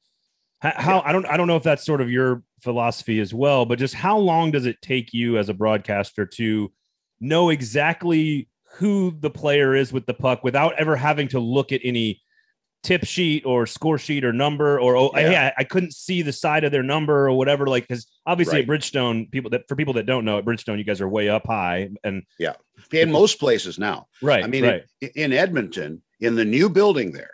[0.59, 1.01] How, how yeah.
[1.05, 3.95] I don't I don't know if that's sort of your philosophy as well, but just
[3.95, 6.71] how long does it take you as a broadcaster to
[7.19, 11.81] know exactly who the player is with the puck without ever having to look at
[11.83, 12.21] any
[12.83, 15.29] tip sheet or score sheet or number or oh yeah.
[15.29, 18.57] hey I, I, couldn't see the side of their number or whatever like because obviously
[18.57, 18.63] right.
[18.63, 21.27] at bridgestone people that for people that don't know at bridgestone you guys are way
[21.27, 22.53] up high and yeah
[22.91, 24.83] in most places now right i mean right.
[25.01, 27.33] In, in edmonton in the new building there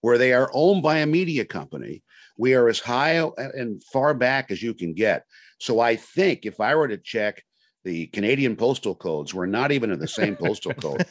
[0.00, 2.02] where they are owned by a media company
[2.38, 5.24] we are as high and far back as you can get
[5.58, 7.42] so i think if i were to check
[7.84, 11.06] the Canadian postal codes were not even in the same postal code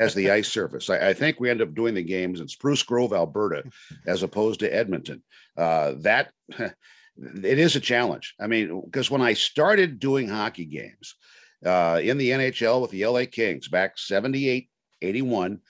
[0.00, 0.90] as the ice surface.
[0.90, 3.62] I, I, think we end up doing the games in Spruce Grove, Alberta,
[4.06, 5.22] as opposed to Edmonton.
[5.56, 6.74] Uh, that it
[7.58, 8.34] is a challenge.
[8.40, 11.14] I mean, because when I started doing hockey games
[11.64, 14.68] uh, in the NHL with the LA Kings back 78,
[15.00, 15.60] 81,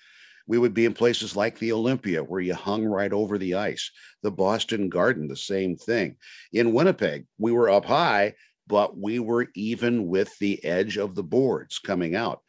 [0.46, 3.90] we would be in places like the Olympia, where you hung right over the ice.
[4.22, 6.16] The Boston Garden, the same thing.
[6.52, 8.34] In Winnipeg, we were up high,
[8.66, 12.40] but we were even with the edge of the boards coming out.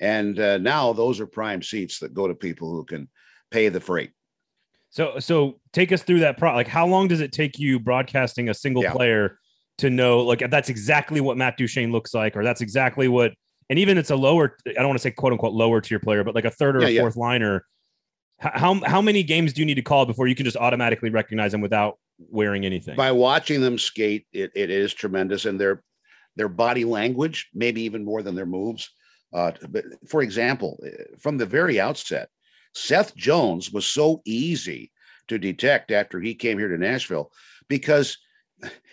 [0.00, 3.08] And uh, now those are prime seats that go to people who can
[3.50, 4.10] pay the freight.
[4.90, 6.36] So, so take us through that.
[6.36, 8.92] Pro- like, how long does it take you broadcasting a single yeah.
[8.92, 9.38] player
[9.78, 10.20] to know?
[10.20, 13.32] Like, that's exactly what Matt Duchene looks like, or that's exactly what.
[13.70, 14.56] And even it's a lower.
[14.66, 16.82] I don't want to say quote unquote lower tier player, but like a third or
[16.82, 17.22] yeah, a fourth yeah.
[17.22, 17.64] liner.
[18.38, 21.52] How how many games do you need to call before you can just automatically recognize
[21.52, 22.96] them without wearing anything.
[22.96, 25.82] By watching them skate, it, it is tremendous, and their
[26.36, 28.90] their body language, maybe even more than their moves.
[29.32, 30.82] Uh, but for example,
[31.18, 32.28] from the very outset,
[32.74, 34.92] Seth Jones was so easy
[35.28, 37.30] to detect after he came here to Nashville
[37.68, 38.18] because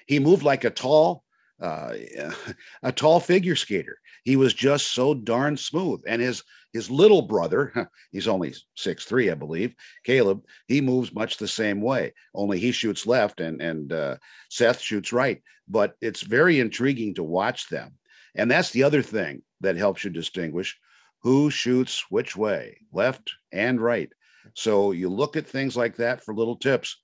[0.07, 1.23] he moved like a tall,
[1.61, 1.93] uh,
[2.83, 3.97] a tall figure skater.
[4.23, 9.29] He was just so darn smooth, and his his little brother, he's only six three,
[9.31, 13.93] I believe, Caleb, he moves much the same way, only he shoots left and, and
[13.93, 14.17] uh,
[14.49, 15.41] Seth shoots right.
[15.67, 17.93] But it's very intriguing to watch them.
[18.35, 20.77] And that's the other thing that helps you distinguish
[21.21, 24.09] who shoots which way, left and right.
[24.53, 26.97] So you look at things like that for little tips.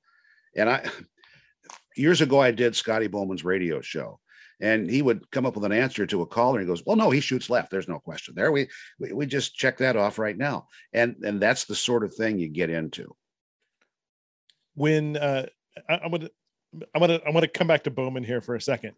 [0.56, 0.90] And I,
[1.98, 4.20] years ago, I did Scotty Bowman's radio show
[4.62, 6.96] and he would come up with an answer to a caller and he goes well
[6.96, 7.72] no he shoots left.
[7.72, 8.52] There's no question there.
[8.52, 8.68] We,
[9.00, 10.68] we we just check that off right now.
[10.94, 13.16] And and that's the sort of thing you get into.
[14.76, 15.46] When uh
[15.90, 16.30] I, i'm gonna
[16.94, 18.94] i'm gonna i'm gonna come back to bowman here for a second.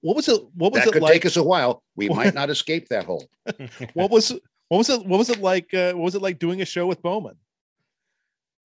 [0.00, 1.12] What was it what was that it could like?
[1.12, 1.82] take us a while.
[1.94, 3.28] We might not escape that hole.
[3.94, 4.32] What was
[4.68, 6.86] what was it what was it like uh, what was it like doing a show
[6.86, 7.36] with bowman?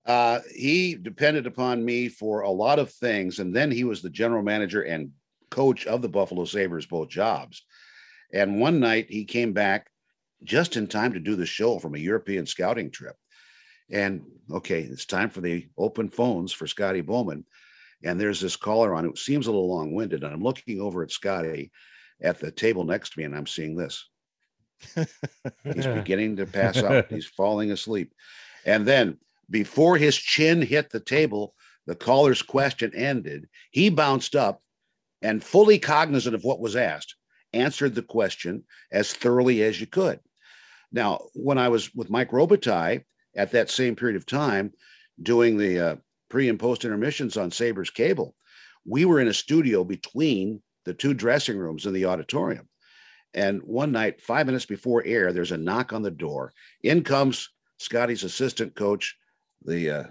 [0.04, 4.10] Uh, he depended upon me for a lot of things and then he was the
[4.10, 5.12] general manager and
[5.52, 7.62] coach of the Buffalo Sabres, both jobs.
[8.32, 9.90] And one night he came back
[10.42, 13.14] just in time to do the show from a European scouting trip.
[13.90, 17.44] And okay, it's time for the open phones for Scotty Bowman.
[18.02, 20.24] And there's this caller on It seems a little long winded.
[20.24, 21.70] And I'm looking over at Scotty
[22.22, 24.08] at the table next to me, and I'm seeing this.
[24.94, 27.06] He's beginning to pass out.
[27.10, 28.14] He's falling asleep.
[28.64, 29.18] And then
[29.50, 31.54] before his chin hit the table,
[31.86, 33.48] The caller's question ended.
[33.70, 34.62] He bounced up
[35.22, 37.14] and, fully cognizant of what was asked,
[37.52, 40.20] answered the question as thoroughly as you could.
[40.92, 43.04] Now, when I was with Mike Robitaille
[43.34, 44.72] at that same period of time
[45.22, 45.96] doing the uh,
[46.28, 48.34] pre and post intermissions on Sabres Cable,
[48.84, 52.68] we were in a studio between the two dressing rooms in the auditorium.
[53.34, 56.52] And one night, five minutes before air, there's a knock on the door.
[56.82, 57.48] In comes
[57.78, 59.16] Scotty's assistant coach,
[59.64, 60.04] the uh,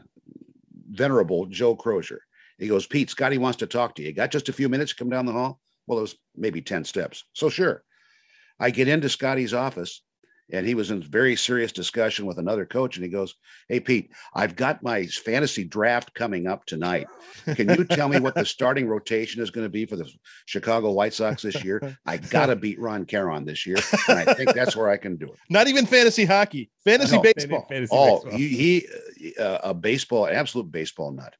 [0.89, 2.21] venerable Joe Crozier.
[2.61, 4.13] He goes, Pete, Scotty wants to talk to you.
[4.13, 5.59] Got just a few minutes to come down the hall?
[5.87, 7.25] Well, it was maybe 10 steps.
[7.33, 7.83] So, sure.
[8.59, 10.01] I get into Scotty's office
[10.53, 13.35] and he was in very serious discussion with another coach and he goes
[13.67, 17.07] hey pete i've got my fantasy draft coming up tonight
[17.55, 20.09] can you tell me what the starting rotation is going to be for the
[20.45, 24.53] chicago white sox this year i gotta beat ron caron this year and i think
[24.53, 28.15] that's where i can do it not even fantasy hockey fantasy no, baseball fantasy oh
[28.23, 28.37] baseball.
[28.37, 31.35] he, he uh, a baseball absolute baseball nut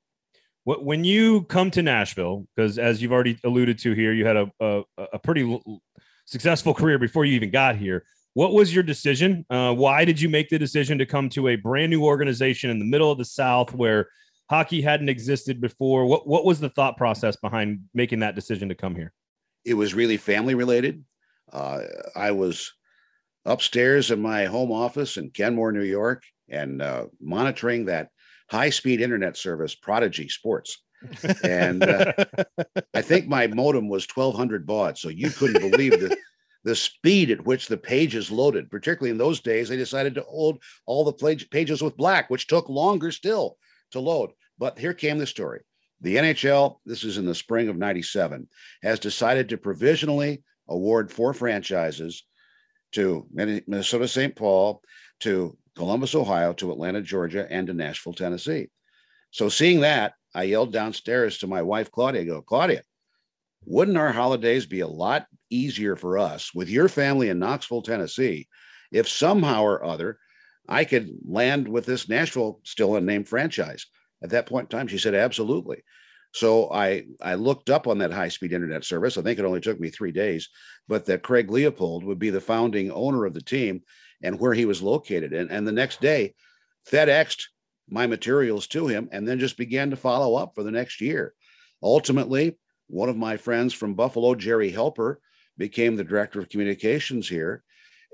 [0.66, 4.51] when you come to nashville because as you've already alluded to here you had a,
[4.59, 4.84] a,
[5.14, 5.59] a pretty
[6.26, 8.03] successful career before you even got here
[8.34, 9.45] what was your decision?
[9.49, 12.80] Uh, why did you make the decision to come to a brand new organization in
[12.80, 14.07] the middle of the South where
[14.49, 16.05] hockey hadn't existed before?
[16.05, 19.12] What What was the thought process behind making that decision to come here?
[19.66, 21.03] It was really family related.
[21.51, 21.82] Uh,
[22.16, 22.72] I was
[23.45, 28.09] upstairs in my home office in Kenmore, New York, and uh, monitoring that
[28.51, 30.83] high speed internet service, Prodigy Sports.
[31.43, 32.13] and uh,
[32.93, 36.15] I think my modem was 1200 baud, so you couldn't believe the
[36.63, 40.61] the speed at which the pages loaded, particularly in those days, they decided to hold
[40.85, 43.57] all the pages with black, which took longer still
[43.89, 44.29] to load.
[44.59, 45.61] But here came the story.
[46.01, 48.47] The NHL, this is in the spring of 97,
[48.83, 52.23] has decided to provisionally award four franchises
[52.91, 54.35] to Minnesota St.
[54.35, 54.83] Paul,
[55.21, 58.69] to Columbus, Ohio, to Atlanta, Georgia, and to Nashville, Tennessee.
[59.32, 62.84] So seeing that, I yelled downstairs to my wife, Claudia, go, Claudia,
[63.65, 68.47] wouldn't our holidays be a lot easier for us with your family in Knoxville, Tennessee,
[68.91, 70.17] if somehow or other
[70.67, 73.86] I could land with this Nashville still unnamed franchise?
[74.24, 75.84] At that point in time, she said, absolutely.
[76.34, 79.17] So I I looked up on that high speed internet service.
[79.17, 80.49] I think it only took me three days,
[80.88, 83.82] but that Craig Leipold would be the founding owner of the team
[84.24, 85.34] and where he was located.
[85.34, 86.34] And, and the next day,
[86.89, 87.43] FedExed
[87.89, 91.34] my materials to him and then just began to follow up for the next year.
[91.84, 92.57] Ultimately,
[92.88, 95.19] one of my friends from Buffalo, Gerry Helper,
[95.57, 97.63] became the director of communications here.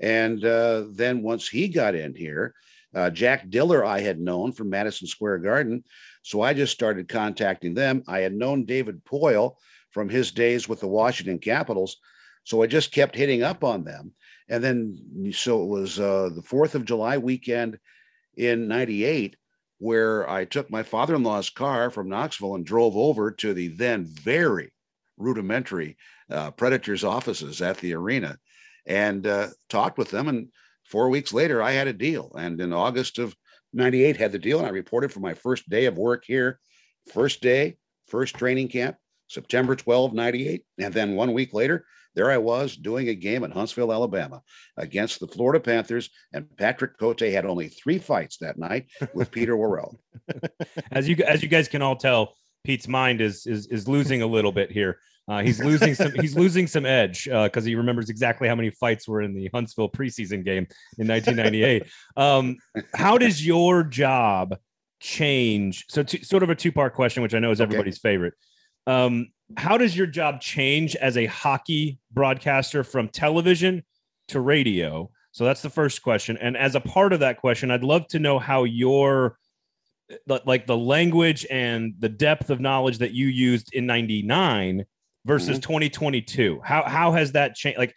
[0.00, 2.54] And uh, then once he got in here,
[2.94, 5.84] uh, Jack Diller, I had known from Madison Square Garden.
[6.22, 8.02] So I just started contacting them.
[8.06, 9.56] I had known David Poile
[9.90, 11.98] from his days with the Washington Capitals.
[12.44, 14.12] So I just kept hitting up on them.
[14.48, 17.78] And then, so it was uh, the 4th of July weekend
[18.36, 19.36] in 98
[19.78, 23.68] where I took my father in law's car from Knoxville and drove over to the
[23.68, 24.72] then very
[25.16, 25.96] rudimentary
[26.30, 28.38] uh, Predators offices at the arena
[28.86, 30.28] and uh, talked with them.
[30.28, 30.48] And
[30.84, 32.32] four weeks later, I had a deal.
[32.36, 33.36] And in August of
[33.72, 34.58] 98, had the deal.
[34.58, 36.58] And I reported for my first day of work here,
[37.12, 37.76] first day,
[38.08, 38.96] first training camp,
[39.28, 40.64] September 12, 98.
[40.78, 41.86] And then one week later,
[42.18, 44.42] there I was doing a game in Huntsville, Alabama
[44.76, 46.10] against the Florida Panthers.
[46.32, 50.00] And Patrick Cote had only three fights that night with Peter Worrell.
[50.90, 54.26] as you as you guys can all tell, Pete's mind is is is losing a
[54.26, 54.98] little bit here.
[55.28, 58.70] Uh, he's losing some he's losing some edge because uh, he remembers exactly how many
[58.70, 60.66] fights were in the Huntsville preseason game
[60.98, 61.84] in 1998.
[62.16, 62.56] um,
[62.94, 64.58] how does your job
[64.98, 65.84] change?
[65.88, 68.10] So, t- sort of a two part question, which I know is everybody's okay.
[68.10, 68.34] favorite.
[68.88, 73.84] Um, how does your job change as a hockey broadcaster from television
[74.28, 75.10] to radio?
[75.32, 76.38] So that's the first question.
[76.38, 79.38] And as a part of that question, I'd love to know how your
[80.26, 84.86] like the language and the depth of knowledge that you used in 99
[85.26, 85.72] versus mm-hmm.
[85.72, 86.60] 2022.
[86.64, 87.78] How how has that changed?
[87.78, 87.94] Like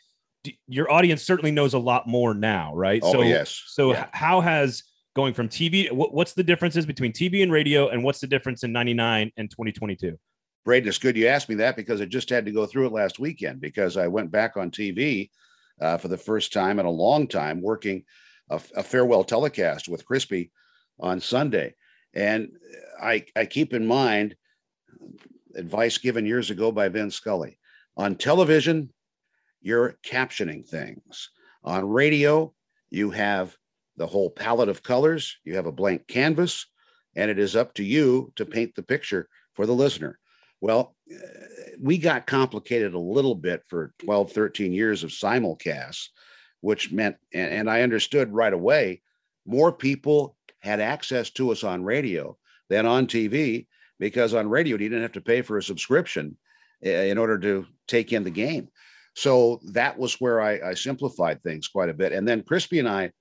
[0.67, 3.01] your audience certainly knows a lot more now, right?
[3.01, 3.63] Oh, so yes.
[3.67, 4.07] So yeah.
[4.11, 4.83] how has
[5.15, 8.63] going from TV what, what's the differences between TV and radio and what's the difference
[8.63, 10.17] in 99 and 2022?
[10.63, 12.93] Braden, it's good you asked me that because I just had to go through it
[12.93, 15.29] last weekend because I went back on TV
[15.79, 18.03] uh, for the first time in a long time working
[18.49, 20.51] a, a farewell telecast with Crispy
[20.99, 21.73] on Sunday.
[22.13, 22.51] And
[23.01, 24.35] I, I keep in mind
[25.55, 27.57] advice given years ago by Vin Scully.
[27.97, 28.91] On television,
[29.61, 31.29] you're captioning things.
[31.63, 32.53] On radio,
[32.89, 33.55] you have
[33.97, 36.67] the whole palette of colors, you have a blank canvas,
[37.15, 40.19] and it is up to you to paint the picture for the listener.
[40.61, 40.95] Well,
[41.79, 46.09] we got complicated a little bit for 12, 13 years of simulcasts,
[46.61, 49.01] which meant, and, and I understood right away,
[49.45, 52.37] more people had access to us on radio
[52.69, 53.65] than on TV
[53.99, 56.37] because on radio you didn't have to pay for a subscription
[56.85, 58.69] uh, in order to take in the game.
[59.15, 62.13] So that was where I, I simplified things quite a bit.
[62.13, 63.11] And then Crispy and I,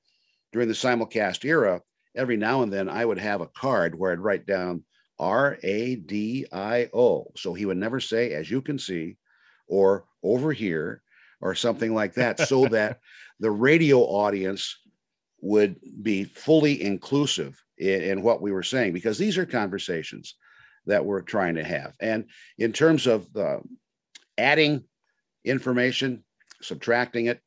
[0.52, 1.80] during the simulcast era,
[2.14, 4.84] every now and then I would have a card where I'd write down
[5.20, 7.30] R A D I O.
[7.36, 9.18] So he would never say, as you can see,
[9.68, 11.02] or over here,
[11.40, 13.00] or something like that, so that
[13.38, 14.76] the radio audience
[15.42, 20.34] would be fully inclusive in, in, what we were saying, because these are conversations
[20.86, 21.94] that we're trying to have.
[22.00, 22.26] And
[22.58, 23.58] in terms of uh,
[24.36, 24.84] adding
[25.44, 26.24] information,
[26.60, 27.40] subtracting it,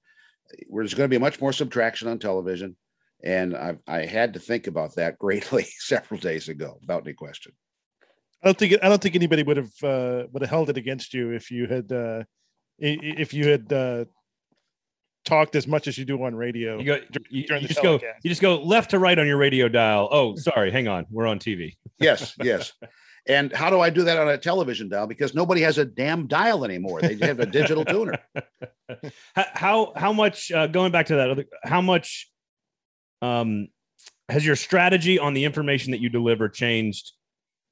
[0.69, 2.75] there's going to be much more subtraction on television.
[3.23, 7.53] And I, I had to think about that greatly several days ago About any question.
[8.43, 11.13] I don't think I don't think anybody would have uh, would have held it against
[11.13, 12.23] you if you had uh,
[12.77, 14.05] if you had uh,
[15.23, 16.77] talked as much as you do on radio.
[16.77, 19.69] You go, you, you just go, you just go left to right on your radio
[19.69, 20.09] dial.
[20.11, 21.77] Oh, sorry, hang on, we're on TV.
[21.99, 22.73] yes, yes.
[23.25, 25.07] And how do I do that on a television dial?
[25.07, 27.01] Because nobody has a damn dial anymore.
[27.01, 28.19] They have a digital tuner.
[29.35, 31.45] how how much uh, going back to that?
[31.63, 32.29] How much
[33.21, 33.69] um,
[34.27, 37.13] has your strategy on the information that you deliver changed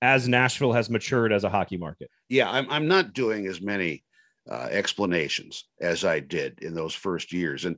[0.01, 2.09] as Nashville has matured as a hockey market?
[2.29, 4.03] Yeah, I'm I'm not doing as many
[4.49, 7.77] uh, explanations as I did in those first years, and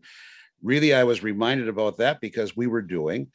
[0.61, 3.27] really I was reminded about that because we were doing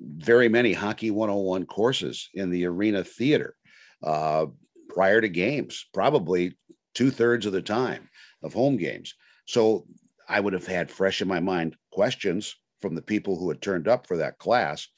[0.00, 3.54] very many hockey 101 courses in the arena theater
[4.02, 4.46] uh,
[4.88, 6.56] prior to games, probably
[6.94, 8.08] two thirds of the time
[8.42, 9.14] of home games.
[9.46, 9.86] So
[10.28, 13.88] I would have had fresh in my mind questions from the people who had turned
[13.88, 14.88] up for that class.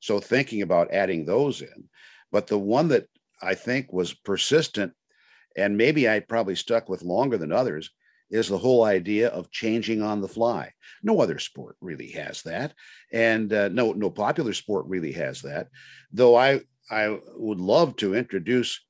[0.00, 1.88] So thinking about adding those in.
[2.32, 3.06] But the one that
[3.40, 4.92] I think was persistent,
[5.56, 7.90] and maybe I probably stuck with longer than others,
[8.30, 10.72] is the whole idea of changing on the fly.
[11.02, 12.74] No other sport really has that,
[13.12, 15.68] and uh, no no popular sport really has that.
[16.10, 18.80] Though I I would love to introduce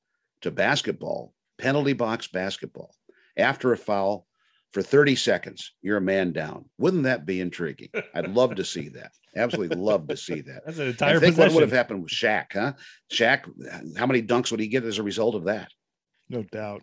[0.41, 2.95] to basketball penalty box basketball.
[3.37, 4.27] After a foul
[4.73, 6.65] for 30 seconds, you're a man down.
[6.79, 7.89] Wouldn't that be intriguing?
[8.15, 9.11] I'd love to see that.
[9.35, 10.63] Absolutely love to see that.
[10.65, 11.53] That's an entire I think possession.
[11.53, 12.73] what would have happened with Shaq, huh?
[13.11, 15.71] Shaq, how many dunks would he get as a result of that?
[16.29, 16.81] No doubt.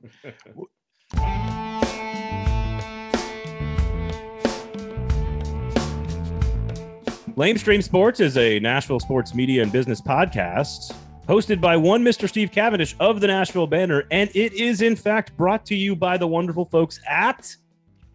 [7.37, 10.95] Lamestream Sports is a Nashville sports media and business podcast
[11.29, 12.29] hosted by one Mr.
[12.29, 14.05] Steve Cavendish of the Nashville Banner.
[14.11, 17.55] And it is, in fact, brought to you by the wonderful folks at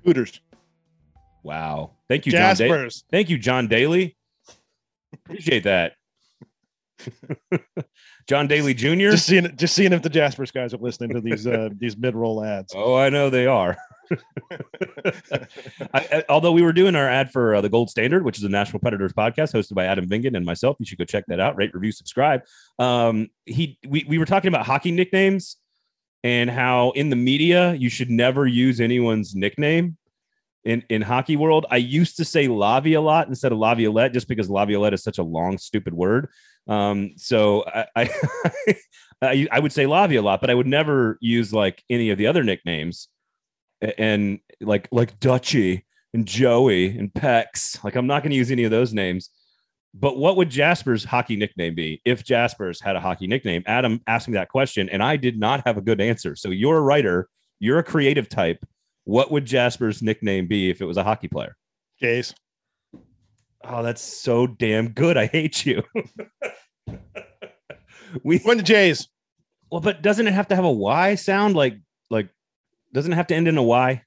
[0.05, 0.39] Hooters.
[1.43, 1.91] Wow.
[2.09, 3.01] Thank you, John Jaspers.
[3.01, 4.15] Da- Thank you, John Daly.
[5.13, 5.93] Appreciate that.
[8.27, 9.11] John Daly Jr.
[9.11, 12.15] Just seeing, just seeing if the Jaspers guys are listening to these uh, these mid
[12.15, 12.73] roll ads.
[12.75, 13.77] Oh, I know they are.
[14.51, 15.47] I,
[15.93, 18.49] I, although we were doing our ad for uh, the Gold Standard, which is a
[18.49, 21.55] National Predators podcast hosted by Adam Vingan and myself, you should go check that out.
[21.57, 22.41] Rate, review, subscribe.
[22.79, 25.57] Um, he we we were talking about hockey nicknames
[26.25, 29.95] and how in the media you should never use anyone's nickname.
[30.63, 34.27] In, in hockey world, I used to say Lavi a lot instead of Laviolette just
[34.27, 36.29] because Laviolette is such a long, stupid word.
[36.67, 38.77] Um, so I, I,
[39.51, 42.25] I, would say Lavi a lot, but I would never use like any of the
[42.25, 43.07] other nicknames
[43.99, 47.83] and like like Dutchy and Joey and Pex.
[47.83, 49.29] Like I'm not going to use any of those names.
[49.97, 53.63] But what would Jasper's hockey nickname be if Jasper's had a hockey nickname?
[53.65, 56.35] Adam asked me that question, and I did not have a good answer.
[56.35, 57.29] So you're a writer,
[57.59, 58.65] you're a creative type.
[59.05, 61.55] What would Jasper's nickname be if it was a hockey player?
[62.01, 62.33] Jays.
[63.63, 65.15] Oh, that's so damn good.
[65.15, 65.81] I hate you.
[68.23, 69.07] we went to Jays.
[69.71, 71.55] Well, but doesn't it have to have a Y sound?
[71.55, 71.77] Like,
[72.09, 72.29] like,
[72.93, 74.03] doesn't it have to end in a Y?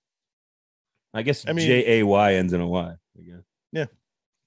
[1.14, 2.92] I guess I mean- J A Y ends in a Y.
[2.92, 3.42] I guess.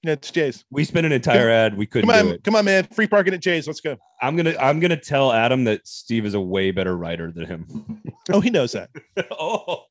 [0.02, 0.64] Yeah, it's Jays.
[0.70, 1.76] We spent an entire ad.
[1.76, 2.44] We couldn't Come do on, it.
[2.44, 2.84] come on, man.
[2.84, 3.68] Free parking at Jays.
[3.68, 3.96] Let's go.
[4.20, 8.02] I'm gonna I'm gonna tell Adam that Steve is a way better writer than him.
[8.30, 8.90] Oh, he knows that.
[9.30, 9.84] oh,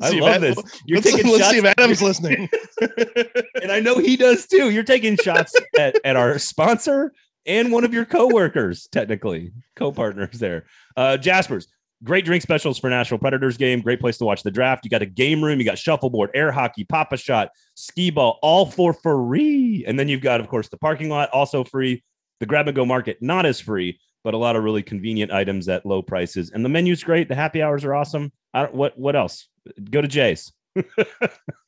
[0.00, 0.80] I see love Ad- this.
[0.86, 2.48] You're let's, taking let's shots, see if Adam's listening.
[3.62, 4.70] and I know he does too.
[4.70, 7.12] You're taking shots at, at our sponsor
[7.44, 10.66] and one of your coworkers, technically co-partners there.
[10.96, 11.66] Uh, Jaspers,
[12.04, 13.80] great drink specials for National Predators game.
[13.80, 14.84] Great place to watch the draft.
[14.84, 18.66] You got a game room, you got shuffleboard, air hockey, papa shot, skee ball, all
[18.66, 19.84] for free.
[19.86, 22.02] And then you've got, of course, the parking lot, also free.
[22.40, 25.68] The grab and go market, not as free, but a lot of really convenient items
[25.68, 26.50] at low prices.
[26.50, 27.28] And the menu's great.
[27.28, 28.32] The happy hours are awesome.
[28.52, 29.48] I don't, what what else?
[29.90, 30.52] Go to Jay's.
[30.74, 30.84] Go.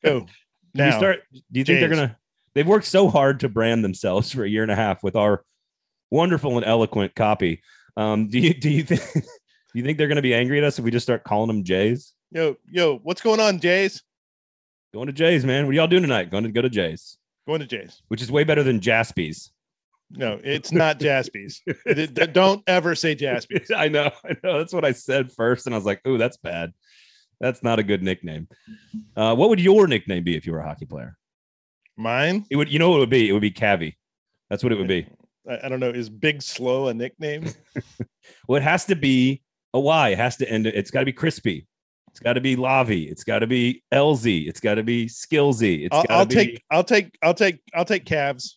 [0.03, 0.25] Do
[0.73, 1.21] Now, you start?
[1.31, 2.17] Do you think they're gonna?
[2.55, 5.45] They've worked so hard to brand themselves for a year and a half with our
[6.11, 7.61] wonderful and eloquent copy.
[7.95, 9.01] Um, do you do you think
[9.75, 12.13] you think they're gonna be angry at us if we just start calling them Jays?
[12.31, 14.01] yo, yo, what's going on, Jays?
[14.93, 15.65] Going to Jays, man.
[15.65, 16.31] What are y'all doing tonight?
[16.31, 17.17] Going to go to Jays,
[17.47, 18.01] Going to Jays.
[18.09, 19.49] which is way better than Jaspies.
[20.11, 21.07] No, it's not d-
[22.31, 23.71] Don't ever say Jaspy's.
[23.75, 24.57] I know, I know.
[24.57, 26.73] That's what I said first, and I was like, "Ooh, that's bad.
[27.41, 28.47] That's not a good nickname."
[29.15, 31.17] Uh, what would your nickname be if you were a hockey player?
[31.97, 33.29] Mine, It would, you know, what it would be.
[33.29, 33.95] It would be Cavi.
[34.49, 35.07] That's what it would be.
[35.49, 35.89] I, I don't know.
[35.89, 37.45] Is Big Slow a nickname?
[38.47, 39.43] Well, it has to be
[39.75, 40.09] a Y.
[40.09, 40.65] It has to end.
[40.65, 41.67] It's got to be crispy.
[42.09, 43.11] It's got to be Lavi.
[43.11, 44.47] It's got to be LZ.
[44.47, 45.85] It's got to be Skillsy.
[45.85, 46.63] It's I'll, I'll be take.
[46.71, 47.17] I'll take.
[47.21, 47.59] I'll take.
[47.73, 48.53] I'll take Cavs.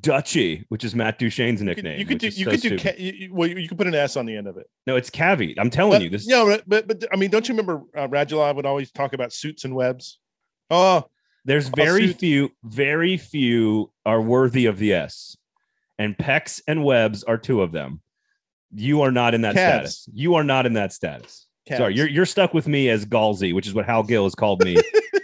[0.00, 1.98] Dutchy, which is Matt could, nickname.
[1.98, 2.28] you could do.
[2.28, 2.78] You so could do.
[2.78, 2.96] stupid.
[2.96, 4.68] Ca- you, well, you could put an S on the end of it.
[4.86, 5.54] no, it's Cavi.
[5.58, 6.26] I'm telling But, you this.
[6.26, 9.32] No, but, but but I mean, don't you remember uh, Radulov would always talk about
[9.32, 10.18] suits and webs?
[10.70, 11.06] Oh,
[11.44, 15.36] There's very few, very few are worthy of the S,
[15.98, 18.00] and Pex and Webs are two of them.
[18.72, 19.68] You are not in that Cavs.
[19.68, 20.08] status.
[20.12, 21.46] You are not in that status.
[21.76, 24.64] Sorry, you're you're stuck with me as Galsy, which is what Hal Gill has called
[24.64, 24.76] me.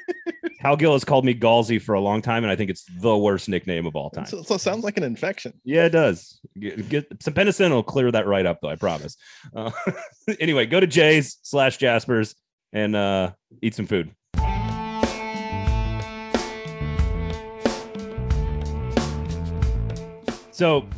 [0.60, 3.16] Hal Gill has called me Galsy for a long time, and I think it's the
[3.16, 4.26] worst nickname of all time.
[4.26, 5.52] So, so it sounds like an infection.
[5.64, 6.40] Yeah, it does.
[6.58, 8.68] Get, get some penicillin will clear that right up, though.
[8.68, 9.16] I promise.
[9.54, 9.70] Uh,
[10.40, 12.34] anyway, go to Jay's slash Jasper's
[12.72, 13.32] and uh,
[13.62, 14.12] eat some food.
[20.52, 20.88] So,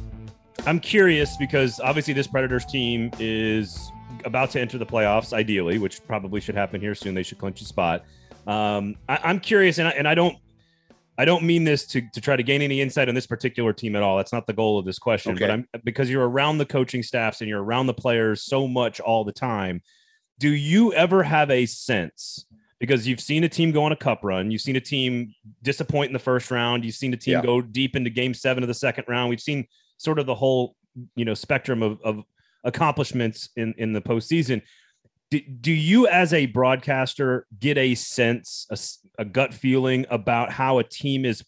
[0.66, 3.90] I'm curious because obviously this Predators team is
[4.24, 7.14] about to enter the playoffs, ideally, which probably should happen here soon.
[7.14, 8.04] They should clinch a spot.
[8.46, 10.36] Um, I, I'm curious, and I, and I don't
[11.16, 13.96] I don't mean this to, to try to gain any insight on this particular team
[13.96, 14.16] at all.
[14.16, 15.34] That's not the goal of this question.
[15.34, 19.00] But I'm because you're around the coaching staffs and you're around the players so much
[19.00, 19.82] all the time.
[20.38, 22.46] Do you ever have a sense?
[22.78, 25.34] Because you've seen a team go on a cup run, you've seen a team
[25.64, 27.42] disappoint in the first round, you've seen a team Yeah.
[27.42, 29.30] go deep into game seven of the second round.
[29.30, 29.66] We've seen
[29.98, 30.74] sort of the whole,
[31.14, 32.24] you know, spectrum of, of
[32.64, 34.62] accomplishments in, in the postseason.
[35.30, 38.66] Do, do you as a broadcaster get a sense,
[39.18, 41.44] a gut feeling about how a team is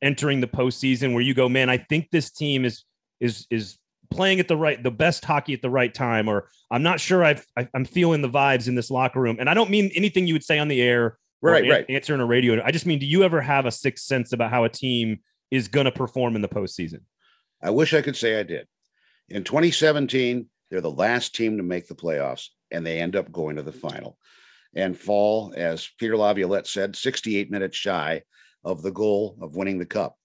[0.00, 2.84] entering the postseason where you go, man, I think this team is
[3.20, 3.76] is is
[4.10, 7.22] playing at the right, the best hockey at the right time, or I'm not sure
[7.22, 9.36] I've, I, I'm feeling the vibes in this locker room.
[9.38, 11.86] And I don't mean anything you would say on the air, Right, an- right.
[11.88, 12.60] answer in a radio.
[12.64, 15.20] I just mean, do you ever have a sixth sense about how a team
[15.50, 17.00] is going to perform in the postseason?
[17.62, 18.66] I wish I could say I did.
[19.28, 23.56] In 2017, they're the last team to make the playoffs, and they end up going
[23.56, 24.16] to the final
[24.74, 28.22] and fall, as Peter Laviolette said, 68 minutes shy
[28.64, 30.16] of the goal of winning the cup.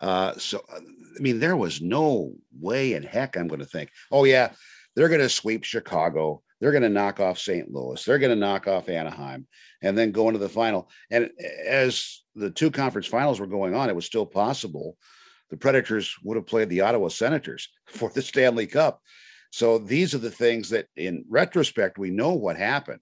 [0.00, 4.24] Uh, so, I mean, there was no way in heck I'm going to think, oh,
[4.24, 4.52] yeah,
[4.94, 6.42] they're going to sweep Chicago.
[6.60, 7.70] They're going to knock off St.
[7.72, 8.04] Louis.
[8.04, 9.46] They're going to knock off Anaheim
[9.82, 10.88] and then go into the final.
[11.10, 11.30] And
[11.66, 14.96] as the two conference finals were going on, it was still possible
[15.50, 19.00] the Predators would have played the Ottawa Senators for the Stanley Cup.
[19.50, 23.00] So these are the things that, in retrospect, we know what happened.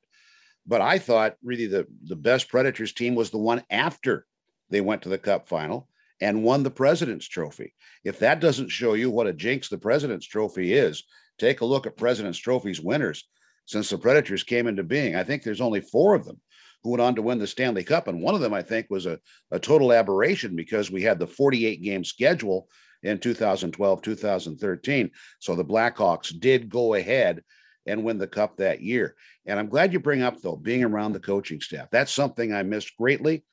[0.66, 4.26] But I thought really the, the best Predators team was the one after
[4.70, 5.88] they went to the Cup final
[6.20, 7.74] and won the President's Trophy.
[8.04, 11.04] If that doesn't show you what a jinx the President's Trophy is,
[11.38, 13.28] take a look at President's Trophy's winners
[13.66, 15.16] since the Predators came into being.
[15.16, 16.40] I think there's only four of them
[16.86, 18.06] who went on to win the Stanley Cup.
[18.06, 19.18] And one of them, I think, was a,
[19.50, 22.68] a total aberration because we had the 48 game schedule
[23.02, 25.10] in 2012, 2013.
[25.40, 27.42] So the Blackhawks did go ahead
[27.86, 29.16] and win the cup that year.
[29.46, 31.88] And I'm glad you bring up, though, being around the coaching staff.
[31.90, 33.44] That's something I missed greatly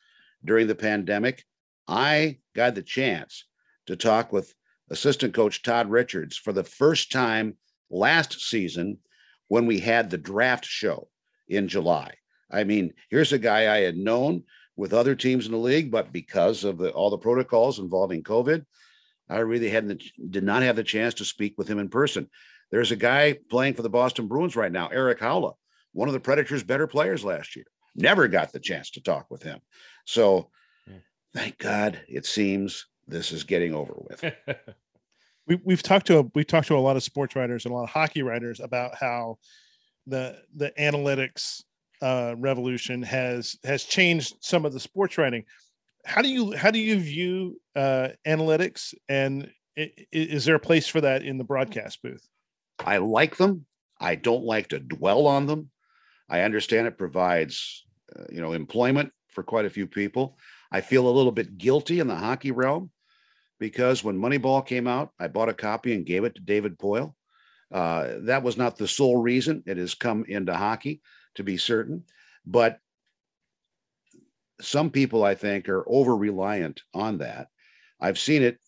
[0.46, 1.44] during the pandemic.
[1.88, 3.46] I got the chance
[3.88, 4.54] to talk with
[4.92, 7.58] assistant coach Todd Richards for the first time
[7.90, 9.00] last season
[9.48, 11.10] when we had the draft show
[11.48, 12.14] in July.
[12.54, 14.43] I mean, here's a guy I had known
[14.76, 18.66] with other teams in the league, but because of the, all the protocols involving COVID,
[19.30, 22.30] I really hadn't did not have the chance to speak with him in person.
[22.72, 25.54] There's a guy playing for the Boston Bruins right now, Erik Haula,
[25.93, 27.66] one of the Predators' better players last year.
[27.95, 29.60] Never got the chance to talk with him.
[30.06, 30.49] So,
[31.34, 34.34] thank God, it seems this is getting over with.
[35.47, 37.76] we, we've talked to a, we've talked to a lot of sports writers and a
[37.76, 39.38] lot of hockey writers about how
[40.08, 41.64] the the analytics
[42.04, 45.45] uh, revolution has has changed some of the sports writing.
[46.06, 50.99] How do you how do you view uh, analytics, and is there a place for
[51.01, 52.28] that in the broadcast booth?
[52.86, 53.66] I like them.
[53.99, 55.70] I don't like to dwell on them.
[56.30, 60.38] I understand it provides, uh, you know, employment for quite a few people.
[60.72, 62.91] I feel a little bit guilty in the hockey realm
[63.60, 67.14] because when Moneyball came out, I bought a copy and gave it to David Poile.
[67.72, 71.01] Uh, that was not the sole reason it has come into hockey,
[71.36, 72.04] to be certain,
[72.46, 72.80] but
[74.62, 77.48] some people I think are over reliant on that.
[78.00, 78.60] I've seen it,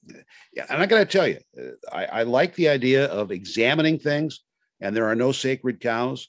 [0.70, 1.40] and I got to tell you,
[1.92, 4.42] I, I like the idea of examining things,
[4.80, 6.28] and there are no sacred cows.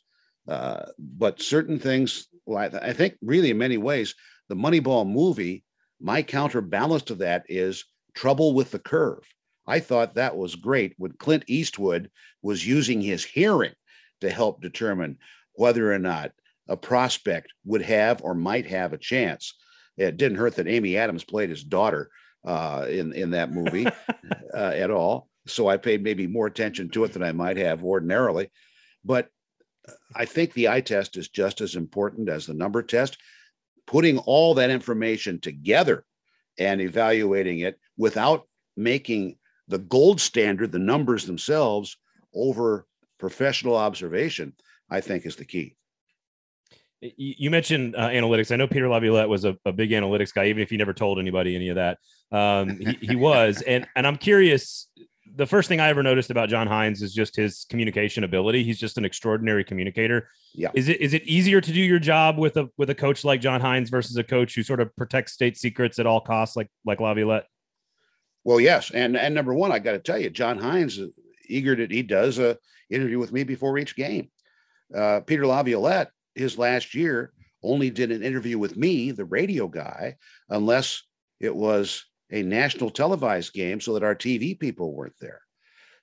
[0.48, 4.14] Uh, but certain things, I think, really in many ways,
[4.48, 5.64] the Moneyball movie,
[6.00, 7.84] my counterbalance to that is
[8.14, 9.24] Trouble with the Curve.
[9.66, 12.10] I thought that was great when Clint Eastwood
[12.42, 13.72] was using his hearing
[14.20, 15.18] to help determine
[15.56, 16.32] whether or not
[16.68, 19.54] a prospect would have or might have a chance.
[19.96, 22.10] It didn't hurt that Amy Adams played his daughter
[22.44, 23.86] uh, in in that movie
[24.54, 27.82] uh, at all, so I paid maybe more attention to it than I might have
[27.82, 28.50] ordinarily.
[29.04, 29.28] But
[30.14, 33.18] I think the eye test is just as important as the number test.
[33.86, 36.04] Putting all that information together
[36.58, 39.36] and evaluating it without making
[39.68, 41.96] the gold standard, the numbers themselves,
[42.34, 42.86] over
[43.18, 44.52] professional observation,
[44.90, 45.76] I think is the key.
[47.00, 48.50] You mentioned uh, analytics.
[48.50, 51.18] I know Peter Laviolette was a, a, big analytics guy, even if he never told
[51.18, 51.98] anybody any of that.
[52.32, 54.88] Um, he, he was, and and I'm curious
[55.34, 58.64] the first thing I ever noticed about John Hynes is just his communication ability.
[58.64, 60.30] He's just an extraordinary communicator.
[60.54, 60.70] Yeah.
[60.74, 63.40] Is it is it easier to do your job with a with a coach like
[63.40, 66.70] John Hynes versus a coach who sort of protects state secrets at all costs, like
[66.84, 67.44] like Laviolette?
[68.44, 71.08] Well, yes, and and number one, I got to tell you, John Hynes uh,
[71.48, 72.56] eager that he does a
[72.88, 74.30] interview with me before each game.
[74.94, 77.32] Uh, Peter Laviolette, his last year,
[77.62, 80.16] only did an interview with me, the radio guy,
[80.48, 81.02] unless
[81.40, 85.40] it was a national televised game so that our TV people weren't there.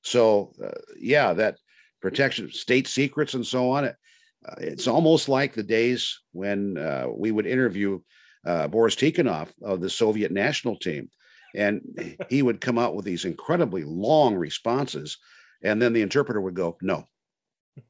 [0.01, 1.57] So, uh, yeah, that
[2.01, 3.85] protection, state secrets, and so on.
[3.85, 3.95] It,
[4.47, 7.99] uh, it's almost like the days when uh, we would interview
[8.45, 11.09] uh, Boris Tikhonov of the Soviet national team,
[11.55, 11.81] and
[12.29, 15.17] he would come out with these incredibly long responses,
[15.63, 17.07] and then the interpreter would go, "No."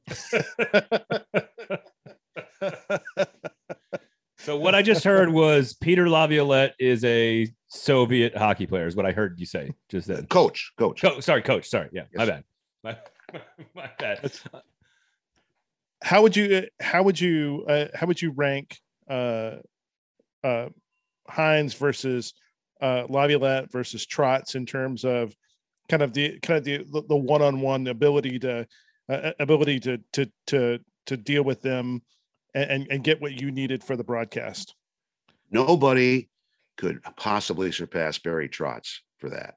[4.44, 8.88] So what I just heard was Peter Laviolette is a Soviet hockey player.
[8.88, 10.28] Is what I heard you say just then.
[10.28, 11.02] Coach, coach.
[11.02, 11.70] Co- sorry, coach.
[11.70, 12.18] Sorry, yeah, yes.
[12.18, 12.44] my bad.
[12.84, 12.98] My,
[13.74, 14.34] my bad.
[16.04, 16.68] How would you?
[16.82, 17.64] How would you?
[17.70, 18.78] Uh, how would you rank
[19.10, 19.60] uh,
[20.44, 20.68] uh,
[21.32, 22.34] Hynes versus
[22.82, 25.34] uh, Laviolette versus Trotz in terms of
[25.88, 28.68] kind of the kind of the the one on one ability to
[29.10, 32.02] uh, ability to to to to deal with them
[32.54, 34.76] and, and get what you needed for the broadcast.
[35.52, 36.30] Nobody
[36.78, 39.56] could possibly surpass Barry Trotz for that.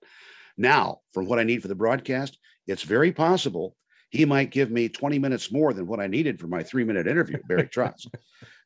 [0.57, 3.77] Now, for what I need for the broadcast, it's very possible
[4.11, 7.07] he might give me 20 minutes more than what I needed for my three minute
[7.07, 8.07] interview, Barry Trotz.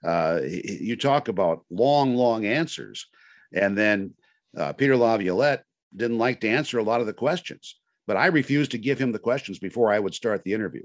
[0.05, 3.07] Uh, you talk about long, long answers.
[3.53, 4.15] And then
[4.57, 5.65] uh, Peter Laviolette
[5.95, 7.80] didn't like to answer a lot of the questions,
[8.11, 10.83] but I refused to give him the questions before I would start the interview.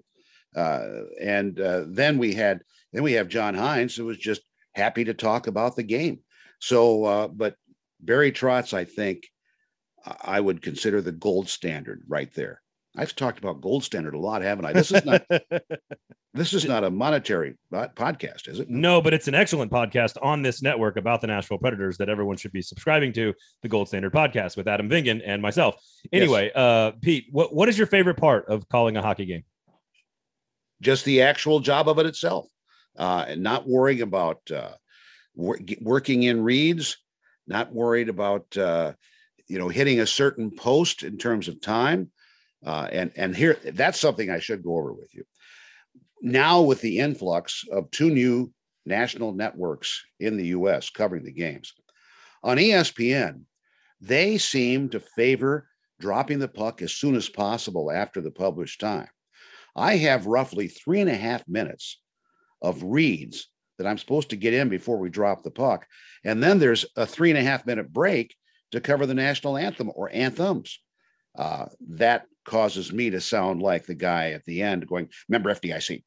[0.55, 2.61] Uh, and uh, then we had
[2.93, 4.41] then we have John Hynes, who was just
[4.75, 6.19] happy to talk about the game.
[6.59, 7.55] So, uh, but
[7.99, 9.23] Barry Trotz, I think,
[10.21, 12.61] I would consider the gold standard right there.
[12.97, 14.73] I've talked about gold standard a lot, haven't I?
[14.73, 15.25] This is not
[16.33, 18.69] this is not a monetary podcast, is it?
[18.69, 22.37] No, but it's an excellent podcast on this network about the Nashville Predators that everyone
[22.37, 25.75] should be subscribing to, the Gold Standard podcast with Adam Vingan and myself.
[26.13, 26.55] Anyway, yes.
[26.55, 29.43] uh, Pete, what, what is your favorite part of calling a hockey game?
[30.81, 32.47] Just the actual job of it itself
[32.97, 34.71] uh, and not worrying about uh,
[35.35, 36.97] wor- working in reads,
[37.47, 38.93] not worried about uh,
[39.47, 42.11] you know hitting a certain post in terms of time.
[42.65, 45.23] Uh, and and here that's something I should go over with you.
[46.21, 48.51] Now with the influx of two new
[48.85, 50.89] national networks in the U.S.
[50.89, 51.73] covering the games
[52.43, 53.41] on ESPN,
[54.01, 55.67] they seem to favor
[55.99, 59.07] dropping the puck as soon as possible after the published time.
[59.75, 61.99] I have roughly three and a half minutes
[62.61, 63.47] of reads
[63.77, 65.85] that I'm supposed to get in before we drop the puck.
[66.23, 68.35] And then there's a three and a half minute break
[68.71, 70.79] to cover the national anthem or anthems.
[71.37, 76.03] Uh, that causes me to sound like the guy at the end going, remember FDIC,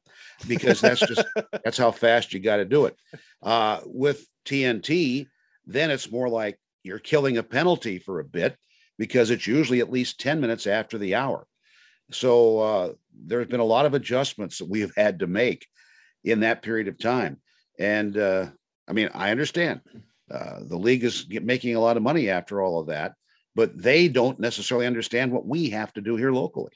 [0.47, 1.25] because that's just,
[1.63, 2.95] that's how fast you got to do it.
[3.43, 5.27] Uh, with TNT,
[5.65, 8.55] then it's more like you're killing a penalty for a bit
[8.97, 11.45] because it's usually at least 10 minutes after the hour.
[12.11, 15.67] So uh, there's been a lot of adjustments that we have had to make
[16.23, 17.39] in that period of time.
[17.77, 18.47] And uh,
[18.87, 19.81] I mean, I understand
[20.31, 23.13] uh, the league is making a lot of money after all of that,
[23.59, 26.71] but they don't necessarily understand what we have to do here locally.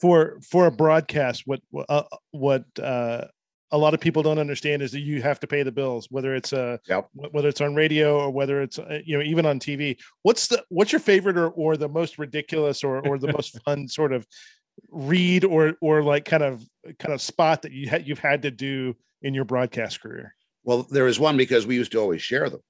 [0.00, 3.24] For for a broadcast, what uh, what uh,
[3.72, 6.36] a lot of people don't understand is that you have to pay the bills, whether
[6.36, 7.08] it's uh yep.
[7.14, 9.98] whether it's on radio or whether it's uh, you know even on TV.
[10.22, 13.88] What's the what's your favorite or, or the most ridiculous or or the most fun
[13.88, 14.24] sort of
[14.90, 16.64] read or or like kind of
[17.00, 20.36] kind of spot that you had you've had to do in your broadcast career?
[20.62, 22.60] Well, there is one because we used to always share them.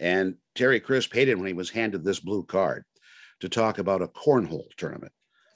[0.00, 2.84] And Terry Crisp hated when he was handed this blue card
[3.40, 5.12] to talk about a cornhole tournament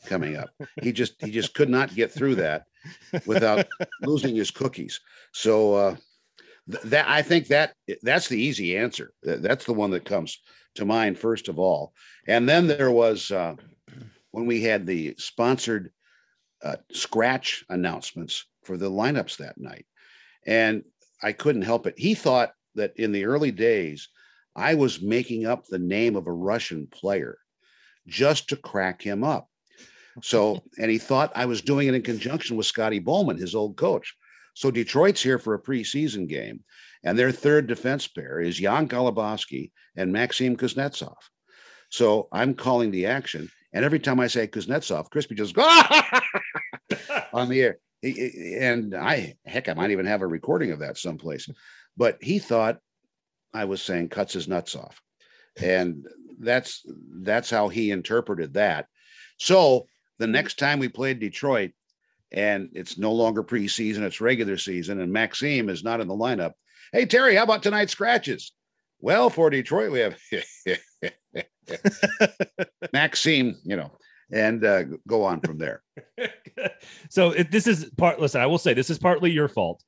[0.07, 0.51] coming up.
[0.83, 2.65] He just he just could not get through that
[3.27, 3.67] without
[4.03, 5.01] losing his cookies.
[5.33, 5.97] So uh,
[6.71, 9.13] th- that I think that that's the easy answer.
[9.23, 10.39] That's the one that comes
[10.77, 11.95] to mind first of all.
[12.27, 13.55] And then there was uh,
[14.31, 15.91] when we had the sponsored
[16.63, 19.87] uh, scratch announcements for the lineups that night.
[20.47, 20.85] And
[21.23, 21.95] I couldn't help it.
[21.97, 24.09] He thought that in the early days,
[24.57, 27.39] I was making up the name of a Russian player
[28.07, 29.49] just to crack him up.
[30.23, 33.77] So, and he thought I was doing it in conjunction with Scotty Bowman, his old
[33.77, 34.15] coach.
[34.55, 36.63] So Detroit's here for a preseason game,
[37.03, 41.17] and their third defense pair is Jan Golubovsky and Maxim Kuznetsov.
[41.91, 45.67] So I'm calling the action, and every time I say Kuznetsov, Crispy just goes
[47.33, 47.79] on the air.
[48.61, 51.49] And I, heck, I might even have a recording of that someplace.
[51.97, 52.79] But he thought
[53.55, 55.01] I was saying cuts his nuts off,
[55.63, 56.05] and
[56.41, 56.85] that's
[57.23, 58.89] that's how he interpreted that.
[59.39, 59.87] So
[60.19, 61.71] the next time we played Detroit,
[62.33, 66.53] and it's no longer preseason, it's regular season, and Maxime is not in the lineup.
[66.93, 68.53] Hey, Terry, how about tonight's scratches?
[69.01, 70.19] Well, for Detroit, we have
[72.93, 73.93] Maxime, you know,
[74.33, 75.83] and uh, go on from there.
[77.11, 79.83] so this is part, listen, I will say this is partly your fault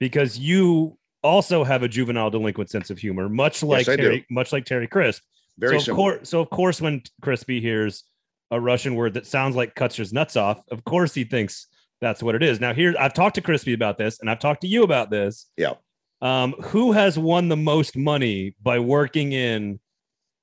[0.00, 4.52] because you also have a juvenile delinquent sense of humor, much like yes, Terry, much
[4.52, 5.22] like Terry Crisp.
[5.58, 8.04] Very so of course, so of course, when Crispy hears
[8.50, 11.66] a Russian word that sounds like cuts his nuts off, of course he thinks
[12.00, 12.60] that's what it is.
[12.60, 15.46] Now, here I've talked to Crispy about this, and I've talked to you about this.
[15.56, 15.74] Yeah.
[16.22, 19.80] Um, who has won the most money by working in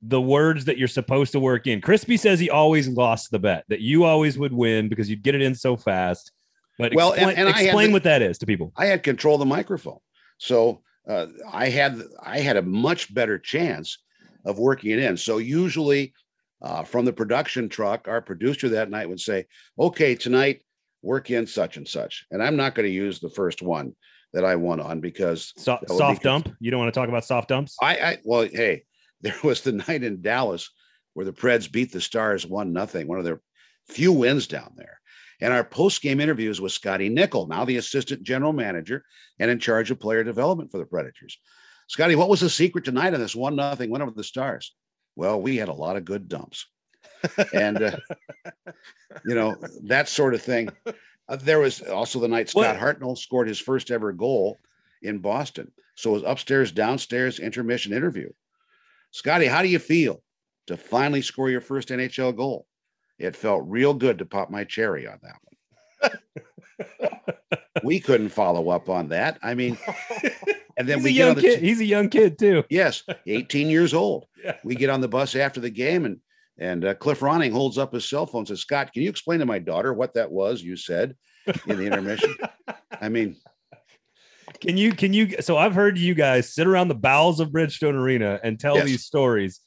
[0.01, 1.81] the words that you're supposed to work in?
[1.81, 5.35] Crispy says he always lost the bet, that you always would win because you'd get
[5.35, 6.31] it in so fast.
[6.77, 8.73] But well, explain, and, and explain the, what that is to people.
[8.75, 9.99] I had control of the microphone,
[10.43, 13.97] so uh, I had I had a much better chance
[14.45, 15.15] of working it in.
[15.15, 16.13] So usually,
[16.61, 19.45] uh, from the production truck, our producer that night would say,
[19.79, 20.61] "Okay, tonight
[21.01, 23.95] work in such and such," and I'm not going to use the first one
[24.33, 26.53] that I won on because so, soft dump.
[26.59, 27.77] You don't want to talk about soft dumps.
[27.81, 28.83] I, I well, hey,
[29.21, 30.69] there was the night in Dallas
[31.13, 33.39] where the Preds beat the Stars one nothing, one of their
[33.87, 34.99] few wins down there.
[35.43, 39.03] And our post game interviews with Scotty Nichol, now the assistant general manager
[39.39, 41.37] and in charge of player development for the Predators.
[41.87, 44.73] Scotty, what was the secret tonight on this one nothing win over the Stars?
[45.17, 46.65] Well, we had a lot of good dumps,
[47.53, 47.97] and uh,
[49.25, 50.69] you know that sort of thing.
[51.27, 52.99] Uh, there was also the night Scott what?
[52.99, 54.59] Hartnell scored his first ever goal
[55.01, 55.69] in Boston.
[55.95, 58.29] So it was upstairs, downstairs intermission interview.
[59.11, 60.23] Scotty, how do you feel
[60.67, 62.65] to finally score your first NHL goal?
[63.23, 65.39] It felt real good to pop my cherry on that
[66.01, 67.53] one.
[67.83, 69.39] we couldn't follow up on that.
[69.41, 69.77] I mean,
[70.77, 71.59] and then he's we get on the kid.
[71.61, 72.63] he's a young kid too.
[72.69, 74.25] Yes, 18 years old.
[74.43, 74.57] Yeah.
[74.65, 76.19] We get on the bus after the game, and
[76.57, 79.39] and uh, Cliff Ronning holds up his cell phone and says, "Scott, can you explain
[79.39, 81.15] to my daughter what that was you said
[81.65, 82.35] in the intermission?"
[82.99, 83.37] I mean,
[84.59, 85.37] can you can you?
[85.39, 88.85] So I've heard you guys sit around the bowels of Bridgestone Arena and tell Yes.
[88.85, 89.61] these stories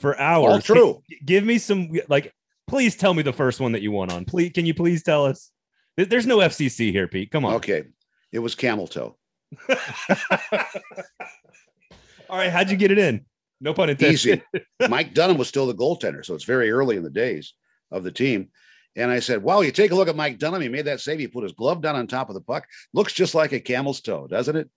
[0.00, 0.54] for hours.
[0.54, 1.02] all true.
[1.08, 2.34] Can- give me some like.
[2.66, 4.24] Please tell me the first one that you won on.
[4.24, 5.50] Please, can you please tell us?
[5.96, 7.30] There's no FCC here, Pete.
[7.30, 7.54] Come on.
[7.54, 7.84] Okay,
[8.32, 9.16] it was camel toe.
[12.28, 13.24] All right, how'd you get it in?
[13.60, 14.14] No pun intended.
[14.14, 14.42] Easy.
[14.88, 17.54] Mike Dunham was still the goaltender, so it's very early in the days
[17.90, 18.48] of the team.
[18.96, 20.60] And I said, "Wow, you take a look at Mike Dunham.
[20.60, 21.18] He made that save.
[21.18, 22.66] He put his glove down on top of the puck.
[22.92, 24.68] Looks just like a camel's toe, doesn't it?"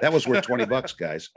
[0.00, 1.30] That was worth twenty bucks, guys.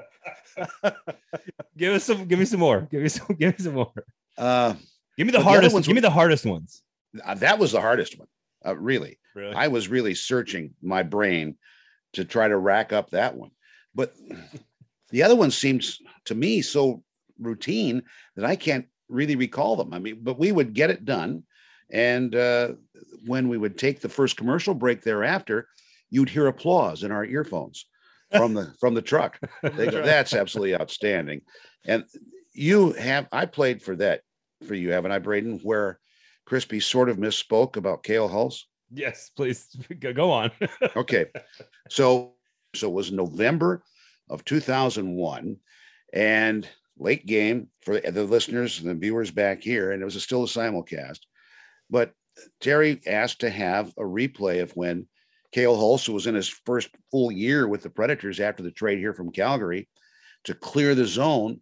[1.77, 2.25] give us some.
[2.25, 2.81] Give me some more.
[2.91, 3.27] Give me some.
[3.39, 3.91] Give me some more.
[4.37, 4.73] Uh,
[5.17, 5.73] Give me the But the hardest.
[5.73, 6.81] ones give me the hardest ones.
[7.37, 8.27] that was the hardest one,
[8.65, 9.17] uh, really.
[9.33, 9.55] Really?
[9.55, 11.55] I was really searching my brain
[12.13, 13.51] to try to rack up that one.
[13.93, 14.13] But
[15.11, 17.01] the other one seems to me so
[17.39, 18.03] routine
[18.35, 19.93] that I can't really recall them.
[19.93, 21.43] I mean, but we would get it done.
[21.89, 22.73] And uh,
[23.25, 25.69] when we would take the first commercial break thereafter,
[26.15, 27.85] you'd hear applause in our earphones
[28.31, 29.37] from the from the truck.
[29.61, 31.41] They go, That's absolutely outstanding.
[31.85, 32.05] And
[32.53, 34.21] you have I played for that
[34.65, 35.99] for you, haven't I, Braden, where
[36.45, 38.63] Crispy sort of misspoke about Cale Hulse?
[38.91, 39.67] yes, please
[39.99, 40.51] go on.
[40.95, 41.25] Okay.
[41.89, 42.35] So
[42.73, 43.83] so it was November
[44.29, 45.57] of 2001
[46.13, 50.43] and late game for the listeners and the viewers back here and it was still
[50.43, 51.19] a simulcast.
[51.89, 52.13] But
[52.61, 55.07] Terry asked to have a replay of when
[55.55, 58.97] Cale Hulse who was in his first full year with the Predators after the trade
[58.97, 59.87] here from Calgary
[60.43, 61.61] to clear the zone,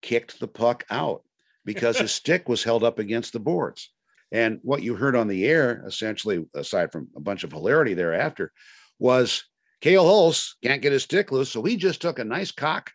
[0.00, 1.24] kicked the puck out
[1.64, 3.90] because his stick was held up against the boards.
[4.30, 8.52] And what you heard on the air, essentially, aside from a bunch of hilarity thereafter,
[9.00, 9.44] was
[9.80, 12.92] Cale Hulse can't get his stick loose, so he just took a nice cock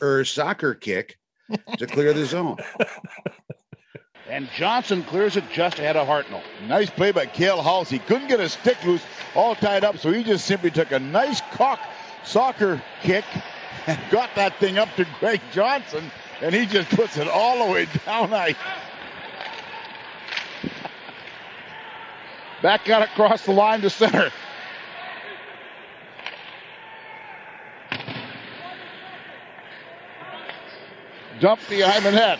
[0.00, 1.16] or soccer kick
[1.78, 2.56] to clear the zone.
[4.28, 6.42] And Johnson clears it just ahead of Hartnell.
[6.66, 7.96] Nice play by Cale Halsey.
[7.96, 9.04] He couldn't get a stick loose,
[9.34, 11.80] all tied up, so he just simply took a nice cock
[12.24, 13.24] soccer kick
[13.86, 16.10] and got that thing up to Greg Johnson,
[16.40, 18.54] and he just puts it all the way down I
[22.62, 24.30] Back out across the line to center.
[31.40, 32.38] Dump behind the net.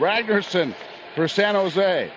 [0.00, 0.74] Ragnarsson
[1.14, 2.10] for San Jose.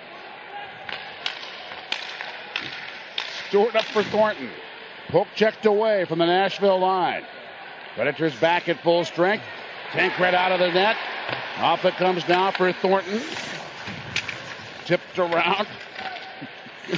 [3.49, 4.49] Stewart up for Thornton.
[5.09, 7.25] Poke checked away from the Nashville line.
[7.95, 9.43] Predators back at full strength.
[9.91, 10.95] Tankred out of the net.
[11.57, 13.21] Off it comes now for Thornton.
[14.85, 15.67] Tipped around.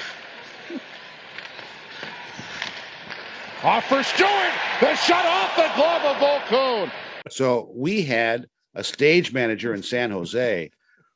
[3.64, 4.52] off for Stewart.
[4.82, 6.92] The shot off the glove of Vokoun.
[7.30, 10.70] So we had a stage manager in San Jose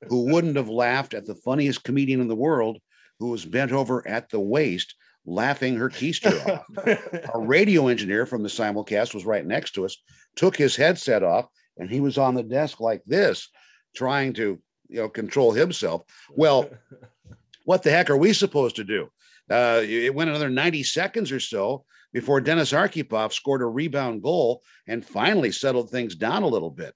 [0.07, 2.79] who wouldn't have laughed at the funniest comedian in the world
[3.19, 4.95] who was bent over at the waist
[5.25, 6.65] laughing her keister off.
[7.33, 9.97] a radio engineer from the simulcast was right next to us,
[10.35, 11.47] took his headset off,
[11.77, 13.49] and he was on the desk like this,
[13.95, 16.03] trying to you know control himself.
[16.29, 16.69] Well,
[17.65, 19.09] what the heck are we supposed to do?
[19.49, 21.83] Uh, it went another 90 seconds or so
[22.13, 26.93] before Denis Arkhipov scored a rebound goal and finally settled things down a little bit.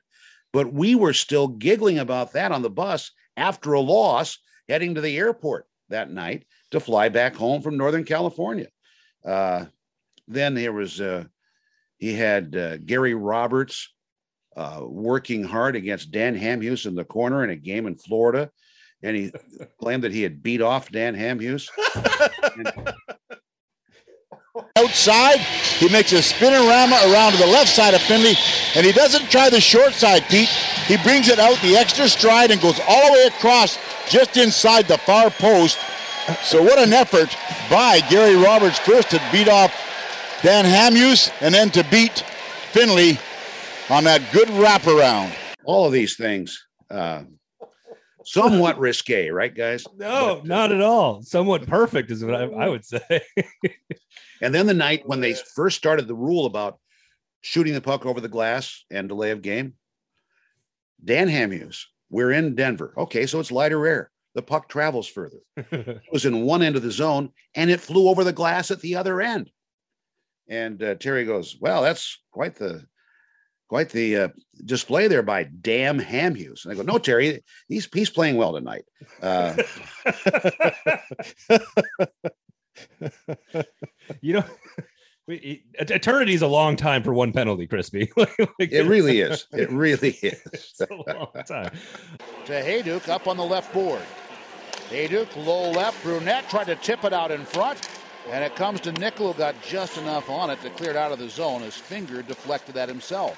[0.54, 4.38] But we were still giggling about that on the bus after a loss
[4.70, 8.68] heading to the airport that night to fly back home from Northern California.
[9.26, 9.66] Uh,
[10.28, 11.26] then there was, uh,
[11.98, 13.90] he had uh, Gary Roberts
[14.56, 18.52] uh, working hard against Dan Hamhuis in the corner in a game in Florida.
[19.02, 19.32] And he
[19.80, 21.70] claimed that he had beat off Dan Hamhuis.
[22.58, 22.94] and,
[24.76, 25.40] outside.
[25.40, 28.36] He makes a spinorama around to the left side of Finley,
[28.76, 30.50] and he doesn't try the short side, Pete.
[30.88, 33.78] He brings it out the extra stride and goes all the way across
[34.10, 35.80] just inside the far post.
[36.44, 37.36] So what an effort
[37.70, 39.74] by Gary Roberts first to beat off
[40.42, 42.24] Dan Hamhuis and then to beat
[42.72, 43.18] Finley
[43.90, 45.34] on that good wraparound.
[45.66, 47.24] all of these things, uh,
[48.26, 49.86] somewhat risque, right, guys?
[49.98, 51.22] No, not at all.
[51.22, 53.22] Somewhat perfect is what I, I would say.
[54.44, 56.78] And then the night when they first started the rule about
[57.40, 59.76] shooting the puck over the glass and delay of game,
[61.04, 62.94] Dan Hamhuis, we're in Denver.
[62.98, 64.12] Okay, so it's lighter air.
[64.36, 65.40] The puck travels further.
[65.72, 68.82] It was in one end of the zone and it flew over the glass at
[68.82, 69.50] the other end.
[70.50, 72.86] And uh, Terry goes, "Well, that's quite the
[73.70, 74.28] quite the uh,
[74.66, 78.84] display there by Damn Hamhuis." And I go, "No, Terry, he's he's playing well tonight."
[79.22, 79.56] Uh,
[84.24, 84.46] you know,
[85.28, 88.12] we, eternity is a long time for one penalty, Crispy.
[88.18, 89.46] Like, it really is.
[89.52, 90.42] It really is.
[90.52, 91.72] it's a long time.
[92.46, 94.02] to Hejduk up on the left board.
[94.90, 96.02] Hejduk, low left.
[96.04, 97.90] Brunette tried to tip it out in front.
[98.30, 101.12] And it comes to Nickel, who got just enough on it to clear it out
[101.12, 101.62] of the zone.
[101.62, 103.38] His finger deflected that himself.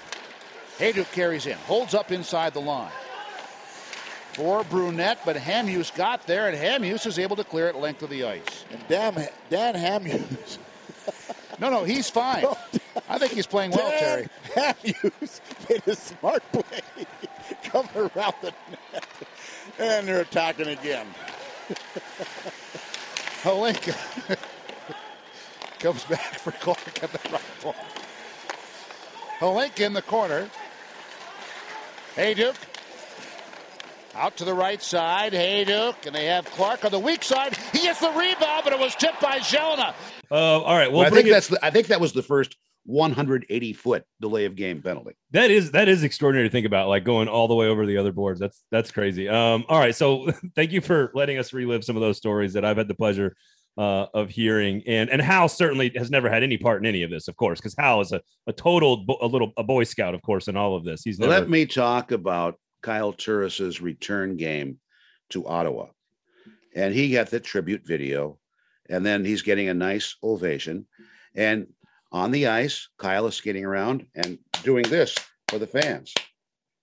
[0.78, 2.92] Hejduk carries in, holds up inside the line.
[4.34, 8.10] For Brunette, but Hamhuis got there, and Hamhuis is able to clear it length of
[8.10, 8.66] the ice.
[8.70, 9.16] And damn,
[9.50, 10.58] Dan Hamhuis.
[11.60, 12.46] No, no, he's fine.
[13.10, 14.28] I think he's playing well, Terry.
[14.56, 17.06] Hamhuis made a smart play
[17.64, 18.54] coming around the
[18.92, 19.06] net.
[19.80, 21.08] And they're attacking again.
[23.44, 24.38] Holinka
[25.80, 27.76] comes back for Clark at the right point.
[29.40, 30.50] Holinka in the corner.
[32.16, 32.56] Hejduk.
[34.16, 35.34] out to the right side.
[35.34, 37.56] Hejduk, and they have Clark on the weak side.
[37.74, 39.94] He gets the rebound, but it was tipped by Jelena.
[40.32, 40.92] Uh, all right.
[40.92, 42.56] Well, Well, I think it- that's the, I think that was the first
[42.88, 45.14] 180 foot delay of game penalty.
[45.32, 47.98] that is that is extraordinary to think about like going all the way over the
[47.98, 51.84] other boards that's that's crazy um all right so thank you for letting us relive
[51.84, 53.36] some of those stories that i've had the pleasure
[53.80, 57.10] uh of hearing and and hal certainly has never had any part in any of
[57.10, 60.14] this of course because hal is a, a total bo- a little a boy scout
[60.14, 64.38] of course in all of this he's never Let me talk about Kyle Turris's return
[64.38, 64.78] game
[65.32, 65.88] to Ottawa.
[66.76, 68.38] And he got the tribute video,
[68.90, 70.86] and then he's getting a nice ovation.
[71.36, 71.68] And
[72.12, 75.16] on the ice, Kyle is skating around and doing this
[75.48, 76.14] for the fans.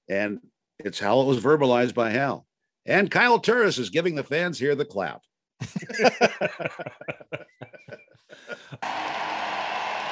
[0.08, 0.40] And
[0.78, 2.46] it's how it was verbalized by Hal.
[2.84, 5.22] And Kyle Turris is giving the fans here the clap.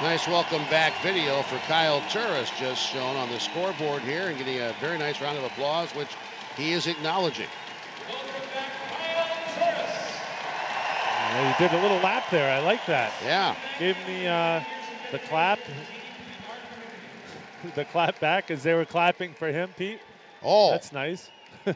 [0.02, 4.58] Nice welcome back video for Kyle Turris just shown on the scoreboard here and getting
[4.58, 6.08] a very nice round of applause, which
[6.56, 7.48] he is acknowledging.
[11.30, 12.50] Yeah, he did a little lap there.
[12.52, 13.12] I like that.
[13.24, 13.54] Yeah.
[13.78, 14.60] Gave me uh,
[15.12, 15.60] the clap.
[17.76, 20.00] the clap back as they were clapping for him, Pete.
[20.42, 21.30] Oh, That's nice.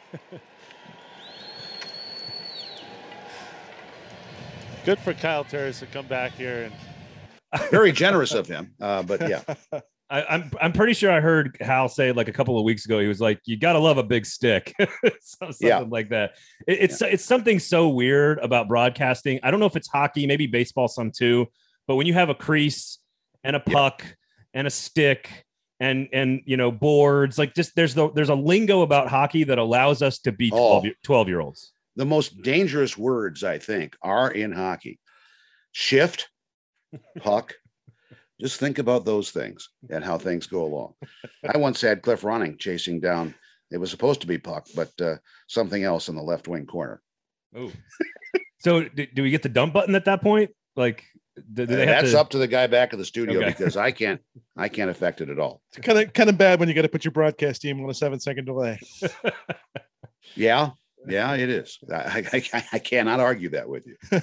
[4.84, 8.74] Good for Kyle Turris to come back here and Very generous of him.
[8.80, 9.42] Uh, but yeah,
[10.10, 13.00] I, I'm I'm pretty sure I heard Hal say like a couple of weeks ago.
[13.00, 14.74] He was like, "You gotta love a big stick,"
[15.20, 15.78] something Yeah.
[15.88, 16.32] like that.
[16.68, 19.40] It, it's it's something so weird about broadcasting.
[19.42, 21.46] I don't know if it's hockey, maybe baseball, some too.
[21.86, 22.98] But when you have a crease
[23.42, 24.04] and a puck
[24.52, 25.44] and a stick
[25.80, 29.58] and and you know boards, like just there's the there's a lingo about hockey that
[29.58, 30.90] allows us to be 12, Oh.
[31.02, 31.72] 12 year olds.
[31.96, 35.00] the most dangerous words I think are in hockey:
[35.72, 36.28] shift,
[37.18, 37.54] puck.
[38.44, 40.92] Just think about those things and how things go along.
[41.54, 43.34] I once had Cliff Ronning chasing down.
[43.70, 45.16] It was supposed to be puck, but uh,
[45.48, 47.00] something else in the left wing corner.
[47.56, 47.72] Oh,
[48.58, 50.50] so do, do we get the dump button at that point?
[50.76, 51.04] Like,
[51.54, 52.20] do, do they have That's to?
[52.20, 53.48] up to the guy back at the studio Okay.
[53.48, 54.20] because I can't.
[54.58, 55.62] I can't affect it at all.
[55.72, 57.88] It's kind of kind of bad when you got to put your broadcast team on
[57.88, 58.78] a seven second delay.
[60.36, 60.70] Yeah,
[61.06, 61.78] yeah, it is.
[61.92, 63.96] I, I, I cannot argue that with you.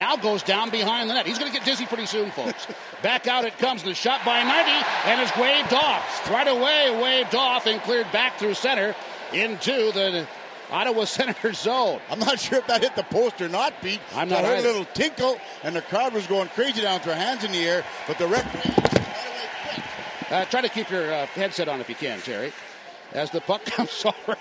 [0.00, 1.26] Now goes down behind the net.
[1.26, 2.66] He's going to get dizzy pretty soon, folks.
[3.02, 3.82] Back out it comes.
[3.82, 4.70] The shot by 90
[5.06, 6.30] and it's waved off.
[6.30, 8.94] Right away, waved off and cleared back through center
[9.32, 10.26] into the
[10.70, 12.00] Ottawa center zone.
[12.10, 14.00] I'm not sure if that hit the post or not, Pete.
[14.14, 14.68] I'm I not heard either.
[14.68, 17.64] a little tinkle, and the crowd was going crazy down with their hands in the
[17.64, 18.74] air, but the referee.
[20.30, 22.52] Uh, try to keep your uh, headset on if you can, Terry.
[23.16, 24.36] As the puck comes over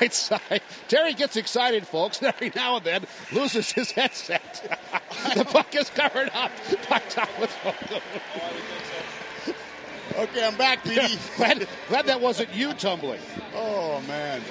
[0.00, 2.18] right side, Terry gets excited, folks.
[2.18, 4.78] and Every now and then loses his headset.
[5.36, 6.50] the puck is covered up
[6.90, 7.50] by Thomas.
[10.18, 11.18] Okay, I'm back, Petey.
[11.36, 13.20] glad, glad that wasn't you tumbling.
[13.54, 14.42] oh man.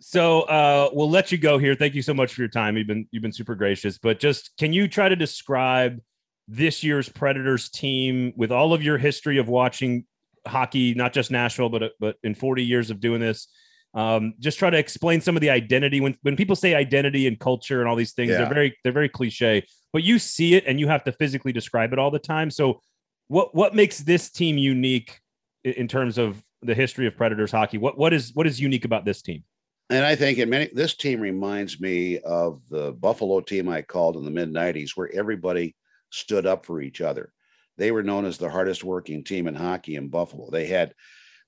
[0.00, 1.74] So uh, we'll let you go here.
[1.74, 2.76] Thank you so much for your time.
[2.76, 3.98] You've been you've been super gracious.
[3.98, 6.00] But just can you try to describe
[6.48, 10.04] this year's Predators team with all of your history of watching
[10.46, 13.48] hockey, not just Nashville, but but in 40 years of doing this?
[13.94, 16.00] Um, just try to explain some of the identity.
[16.00, 18.38] When when people say identity and culture and all these things, Yeah.
[18.38, 19.64] they're very they're very cliche.
[19.92, 22.50] But you see it and you have to physically describe it all the time.
[22.50, 22.80] So
[23.28, 25.20] what what makes this team unique
[25.64, 27.78] in terms of the history of Predators hockey?
[27.78, 29.44] What what is what is unique about this team?
[29.90, 34.16] And I think in many this team reminds me of the Buffalo team I called
[34.16, 35.76] in the mid 90s, where everybody
[36.10, 37.32] stood up for each other.
[37.82, 40.48] They were known as the hardest working team in hockey in Buffalo.
[40.48, 40.94] They had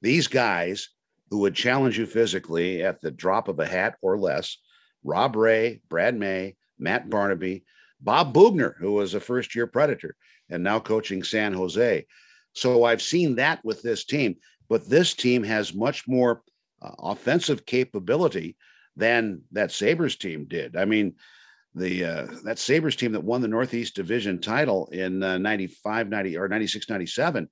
[0.03, 0.89] these guys
[1.31, 4.59] who would challenge you physically at the drop of a hat or less.
[5.05, 7.63] Rob Ray, Brad May, Matt Barnaby,
[8.01, 10.17] Bob Boughner, who was a first year Predator
[10.51, 12.05] and now coaching San Jose.
[12.53, 14.35] So I've seen that with this team,
[14.69, 16.43] but this team has much more
[16.83, 18.57] uh, offensive capability
[18.97, 20.75] than that Sabres team did.
[20.75, 21.15] I mean,
[21.75, 26.37] the uh, that Sabres team that won the Northeast Division title in uh, 95, 90
[26.37, 27.49] or 96, 97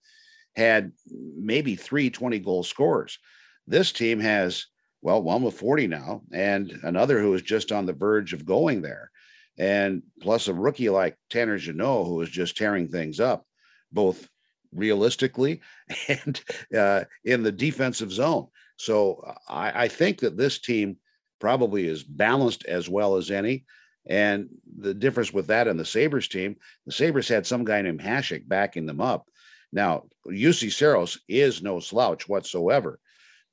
[0.55, 0.93] had
[1.37, 3.19] maybe three 20 goal scorers.
[3.67, 4.67] This team has,
[5.01, 8.83] well, one with 40 now and another who is just on the verge of going
[8.83, 9.11] there.
[9.59, 13.45] And plus a rookie like Tanner Jeannot, who is just tearing things up,
[13.93, 14.29] both
[14.73, 15.61] realistically
[16.09, 16.41] and
[16.77, 18.49] uh, in the defensive zone.
[18.77, 20.97] So I, I think that this team
[21.41, 23.65] probably is balanced as well as any.
[24.07, 24.49] And
[24.79, 28.49] the difference with that and the Sabres team, the Sabres had some guy named Hasek
[28.49, 29.29] backing them up.
[29.73, 32.99] Now, Juuse Saros is no slouch whatsoever,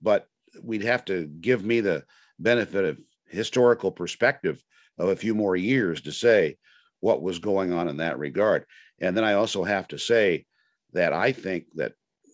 [0.01, 0.27] but
[0.61, 2.03] we'd have to give me the
[2.39, 4.61] benefit of historical perspective
[4.97, 6.57] of a few more years to say
[6.99, 8.65] what was going on in that regard.
[8.99, 10.45] And then I also have to say
[10.93, 11.93] that I think that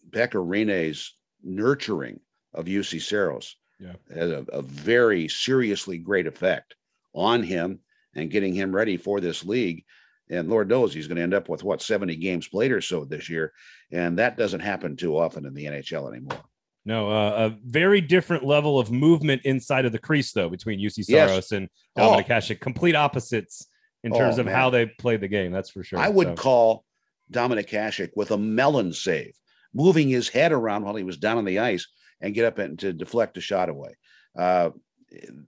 [0.10, 2.22] Pekka Rinne's nurturing
[2.54, 3.96] of Juuse Saros Yeah.
[4.14, 6.76] has a, a very seriously great effect
[7.14, 7.82] on him
[8.16, 9.84] and getting him ready for this league.
[10.30, 13.06] And Lord knows he's going to end up with what 70 games played or so
[13.06, 13.54] this year.
[13.92, 16.42] And that doesn't happen too often in the NHL anymore.
[16.84, 21.06] No, uh, a very different level of movement inside of the crease, though, between Juuse
[21.08, 21.30] Yes.
[21.30, 22.02] Saros and Oh.
[22.12, 22.60] Dominik Hasek.
[22.60, 23.68] Complete opposites
[24.04, 24.56] in Oh, terms of man.
[24.56, 25.52] how they played the game.
[25.52, 26.00] That's for sure.
[26.00, 26.86] I would So, call
[27.32, 29.34] Dominik Hasek with a melon save,
[29.74, 31.88] moving his head around while he was down on the ice
[32.22, 33.96] and get up and to deflect a shot away.
[34.38, 34.70] Uh,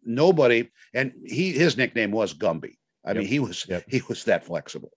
[0.06, 2.76] nobody, and he his nickname was Gumby.
[3.06, 3.86] I mean, he was Yep.
[3.88, 4.92] he was that flexible.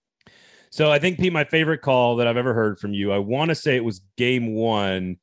[0.69, 3.11] so I think Pete, my favorite call that I've ever heard from you.
[3.11, 5.17] I want to say it was Game One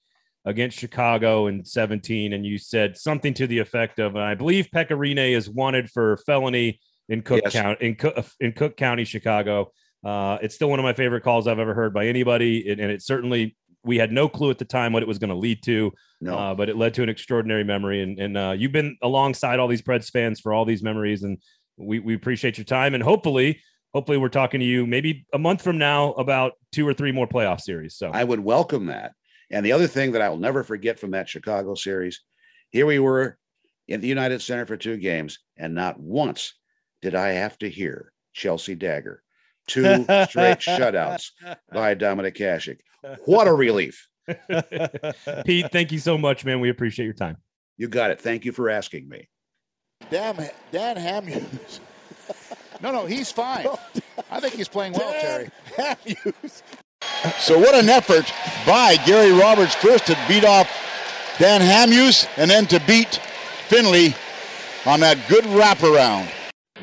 [0.44, 4.96] against Chicago in 17, and you said something to the effect of, "I believe Pekka
[4.96, 7.52] Rinne is wanted for felony in Cook Yes.
[7.52, 9.72] County in Cook in Cook County, Chicago."
[10.04, 12.90] Uh, it's still one of my favorite calls I've ever heard by anybody, and, and
[12.90, 13.56] it certainly
[13.88, 15.90] we had no clue at the time what it was going to lead to.
[16.20, 18.02] No, uh, but it led to an extraordinary memory.
[18.02, 21.38] And, and uh, you've been alongside all these Preds fans for all these memories, and
[21.78, 22.92] we, we appreciate your time.
[22.94, 23.60] And hopefully,
[23.94, 27.26] hopefully, we're talking to you maybe a month from now about two or three more
[27.26, 27.96] playoff series.
[27.96, 29.12] So I would welcome that.
[29.50, 32.20] And the other thing that I will never forget from that Chicago series,
[32.68, 33.38] here we were
[33.86, 36.52] in the United Center for two games, and not once
[37.00, 39.22] did I have to hear Chelsea Dagger
[39.68, 41.30] two straight shutouts
[41.72, 42.78] by Dominik Hasek.
[43.24, 44.08] What a relief.
[45.44, 46.60] Pete, thank you so much, man.
[46.60, 47.36] We appreciate your time.
[47.76, 48.20] You got it.
[48.20, 49.28] Thank you for asking me.
[50.10, 50.36] Damn,
[50.72, 51.80] Dan Hamhuis.
[52.80, 53.66] No, no, he's fine.
[54.30, 55.50] I think he's playing well, Terry.
[55.76, 56.62] Hamhuis.
[57.40, 58.32] So what an effort
[58.64, 60.70] by Gary Roberts first to beat off
[61.38, 63.20] Dan Hamhuis and then to beat
[63.66, 64.14] Finley
[64.86, 66.30] on that good wraparound.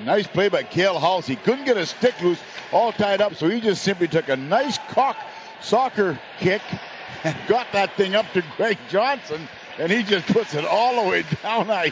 [0.06, 1.26] Nice play by Cale Hulse.
[1.26, 2.40] He couldn't get a stick loose,
[2.72, 5.18] all tied up, so he just simply took a nice cock
[5.62, 6.62] soccer kick
[7.24, 9.48] and got that thing up to Greg Johnson,
[9.80, 11.92] and he just puts it all the way down ice.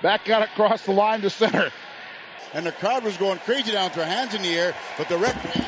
[0.00, 1.70] Back out across the line to center.
[2.54, 5.18] And the crowd was going crazy down with their hands in the air, but the
[5.18, 5.64] referee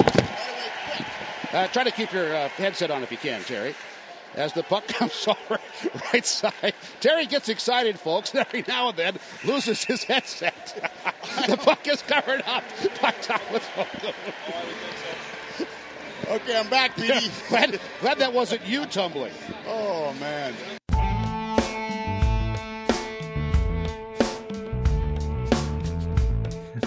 [1.52, 3.74] Uh, try to keep your uh, headset on if you can, Terry.
[4.34, 5.60] As the puck comes over
[6.12, 8.32] right side, Terry gets excited, folks.
[8.34, 10.90] and Every now and then loses his headset.
[11.48, 12.64] the puck is covered up
[13.02, 13.64] by Thomas.
[16.28, 17.28] Okay, I'm back, Petey.
[17.48, 19.32] glad, glad that wasn't you tumbling.
[19.66, 20.54] Oh man.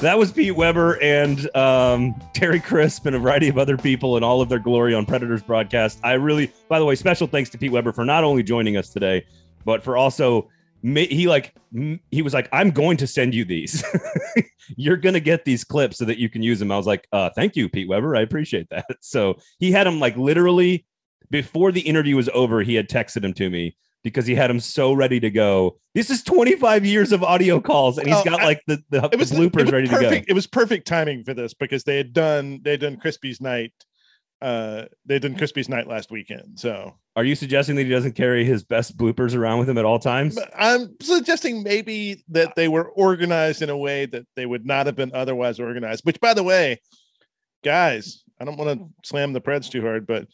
[0.04, 4.26] That was Pete Weber and um, Terry Crisp and a variety of other people and
[4.26, 5.98] all of their glory on Predators broadcast.
[6.04, 8.90] I really, by the way, special thanks to Pete Weber for not only joining us
[8.90, 9.26] today,
[9.64, 10.50] but for also
[10.82, 11.56] he like
[12.12, 13.82] he was like, I'm going to send you these.
[14.76, 16.70] You're gonna get these clips so that you can use them.
[16.70, 18.14] I was like, uh, thank you, Pete Weber.
[18.14, 18.86] I appreciate that.
[19.00, 20.86] So he had them like literally
[21.30, 22.62] before the interview was over.
[22.62, 25.78] He had texted him to me because he had him so ready to go.
[25.96, 29.10] This is 25 years of audio calls, and he's Oh, got I- like the, the,
[29.12, 30.10] it was the bloopers ready to go.
[30.28, 33.74] It was perfect timing for this because they had done they had done Crispy's night.
[34.42, 36.60] Uh, they done Crispy's night last weekend.
[36.60, 39.86] So Are you suggesting that he doesn't carry his best bloopers around with him at
[39.86, 40.38] all times?
[40.54, 44.98] I'm suggesting maybe that they were organized in a way that they would not have
[44.98, 46.04] been otherwise organized.
[46.04, 46.82] Which, by the way,
[47.64, 50.28] guys, I don't want to slam the Preds too hard, but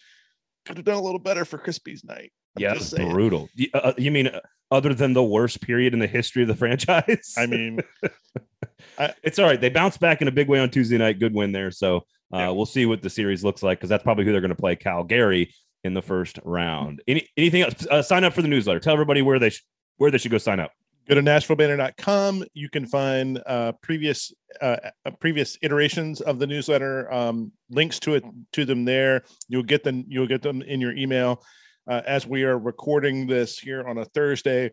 [0.66, 2.32] could have done a little better for Crispy's night.
[2.58, 2.76] I'm yeah,
[3.12, 3.50] brutal.
[3.74, 4.40] Uh, you mean uh,
[4.72, 7.34] other than the worst period in the history of the franchise?
[7.38, 7.80] I mean,
[9.24, 9.60] it's all right.
[9.60, 11.20] They bounced back in a big way on Tuesday night.
[11.20, 11.72] Good win there.
[11.72, 11.98] So
[12.34, 12.50] uh, Yeah.
[12.52, 14.76] we'll see what the series looks like because that's probably who they're going to play,
[14.76, 15.54] Calgary,
[15.84, 17.02] in the first round.
[17.08, 17.86] Any anything else?
[17.88, 18.80] Uh, sign up for the newsletter.
[18.80, 19.64] Tell everybody where they sh-
[19.98, 20.72] where they should go sign up.
[21.08, 22.44] go to nashvillebanner.com.
[22.54, 27.12] You can find uh, previous uh, uh, previous iterations of the newsletter.
[27.14, 28.24] Um, links to it
[28.54, 29.24] to them there.
[29.48, 30.06] You'll get them.
[30.08, 31.44] You'll get them in your email.
[31.90, 34.72] Uh, as we are recording this here on a Thursday,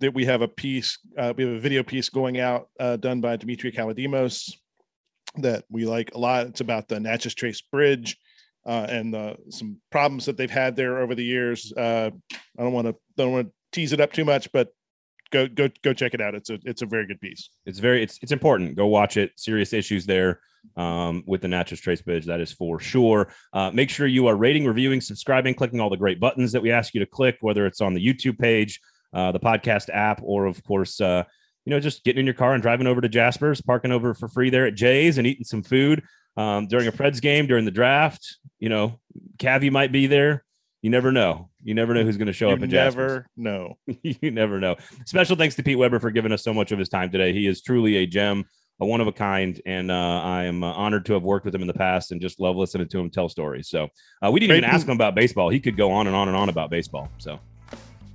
[0.00, 0.98] that we have a piece.
[1.18, 4.54] Uh, we have a video piece going out uh, done by Demetria Kalodimos
[5.36, 6.46] that we like a lot.
[6.46, 8.16] It's about the Natchez Trace Bridge.
[8.66, 11.70] Uh, and the, some problems that they've had there over the years.
[11.76, 14.68] Uh, I don't want to don't want to tease it up too much, but
[15.30, 16.34] go go go check it out.
[16.34, 17.50] It's a it's a very good piece.
[17.66, 18.74] It's very it's it's important.
[18.74, 19.32] Go watch it.
[19.36, 20.40] Serious issues there
[20.76, 22.26] um, with the Natchez Trace Bridge.
[22.26, 23.32] That is for sure.
[23.52, 26.70] Uh, make sure you are rating, reviewing, subscribing, clicking all the great buttons that we
[26.70, 28.80] ask you to click, whether it's on the YouTube page,
[29.12, 31.24] uh, the podcast app, or of course, uh,
[31.64, 34.28] you know, just getting in your car and driving over to Jasper's, parking over for
[34.28, 36.02] free there at Jay's and eating some food
[36.36, 38.36] um, during a Preds game, during the draft.
[38.58, 39.00] You know,
[39.38, 40.44] Cavi might be there.
[40.82, 41.48] You never know.
[41.62, 43.78] You never know who's going to show You up at Jasper's never know.
[44.02, 44.76] you never know.
[45.06, 47.32] Special thanks to Pete Weber for giving us so much of his time today.
[47.32, 48.44] He is truly a gem,
[48.80, 51.54] a one of a kind, and uh, I am uh, honored to have worked with
[51.54, 53.68] him in the past and just love listening to him tell stories.
[53.68, 53.88] So
[54.24, 55.48] uh, we didn't even ask him about baseball.
[55.48, 57.08] He could go on and on and on about baseball.
[57.18, 57.38] So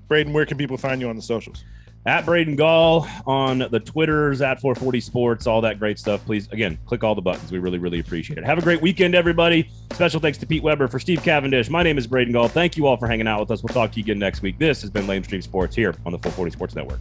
[0.07, 1.63] Braden, where can people find you on the socials?
[2.05, 6.25] at Braden Gall on the Twitters, at 440 Sports, all that great stuff.
[6.25, 7.51] Please, again, click all the buttons.
[7.51, 8.45] We really, really appreciate it.
[8.45, 9.69] Have a great weekend, everybody.
[9.93, 11.69] Special thanks to Pete Weber for Steve Cavendish.
[11.69, 12.47] My name is Braden Gall.
[12.47, 13.61] Thank you all for hanging out with us.
[13.63, 14.57] We'll talk to you again next week.
[14.57, 16.99] This has been Lame Stream Sports here on the 440 Sports Network.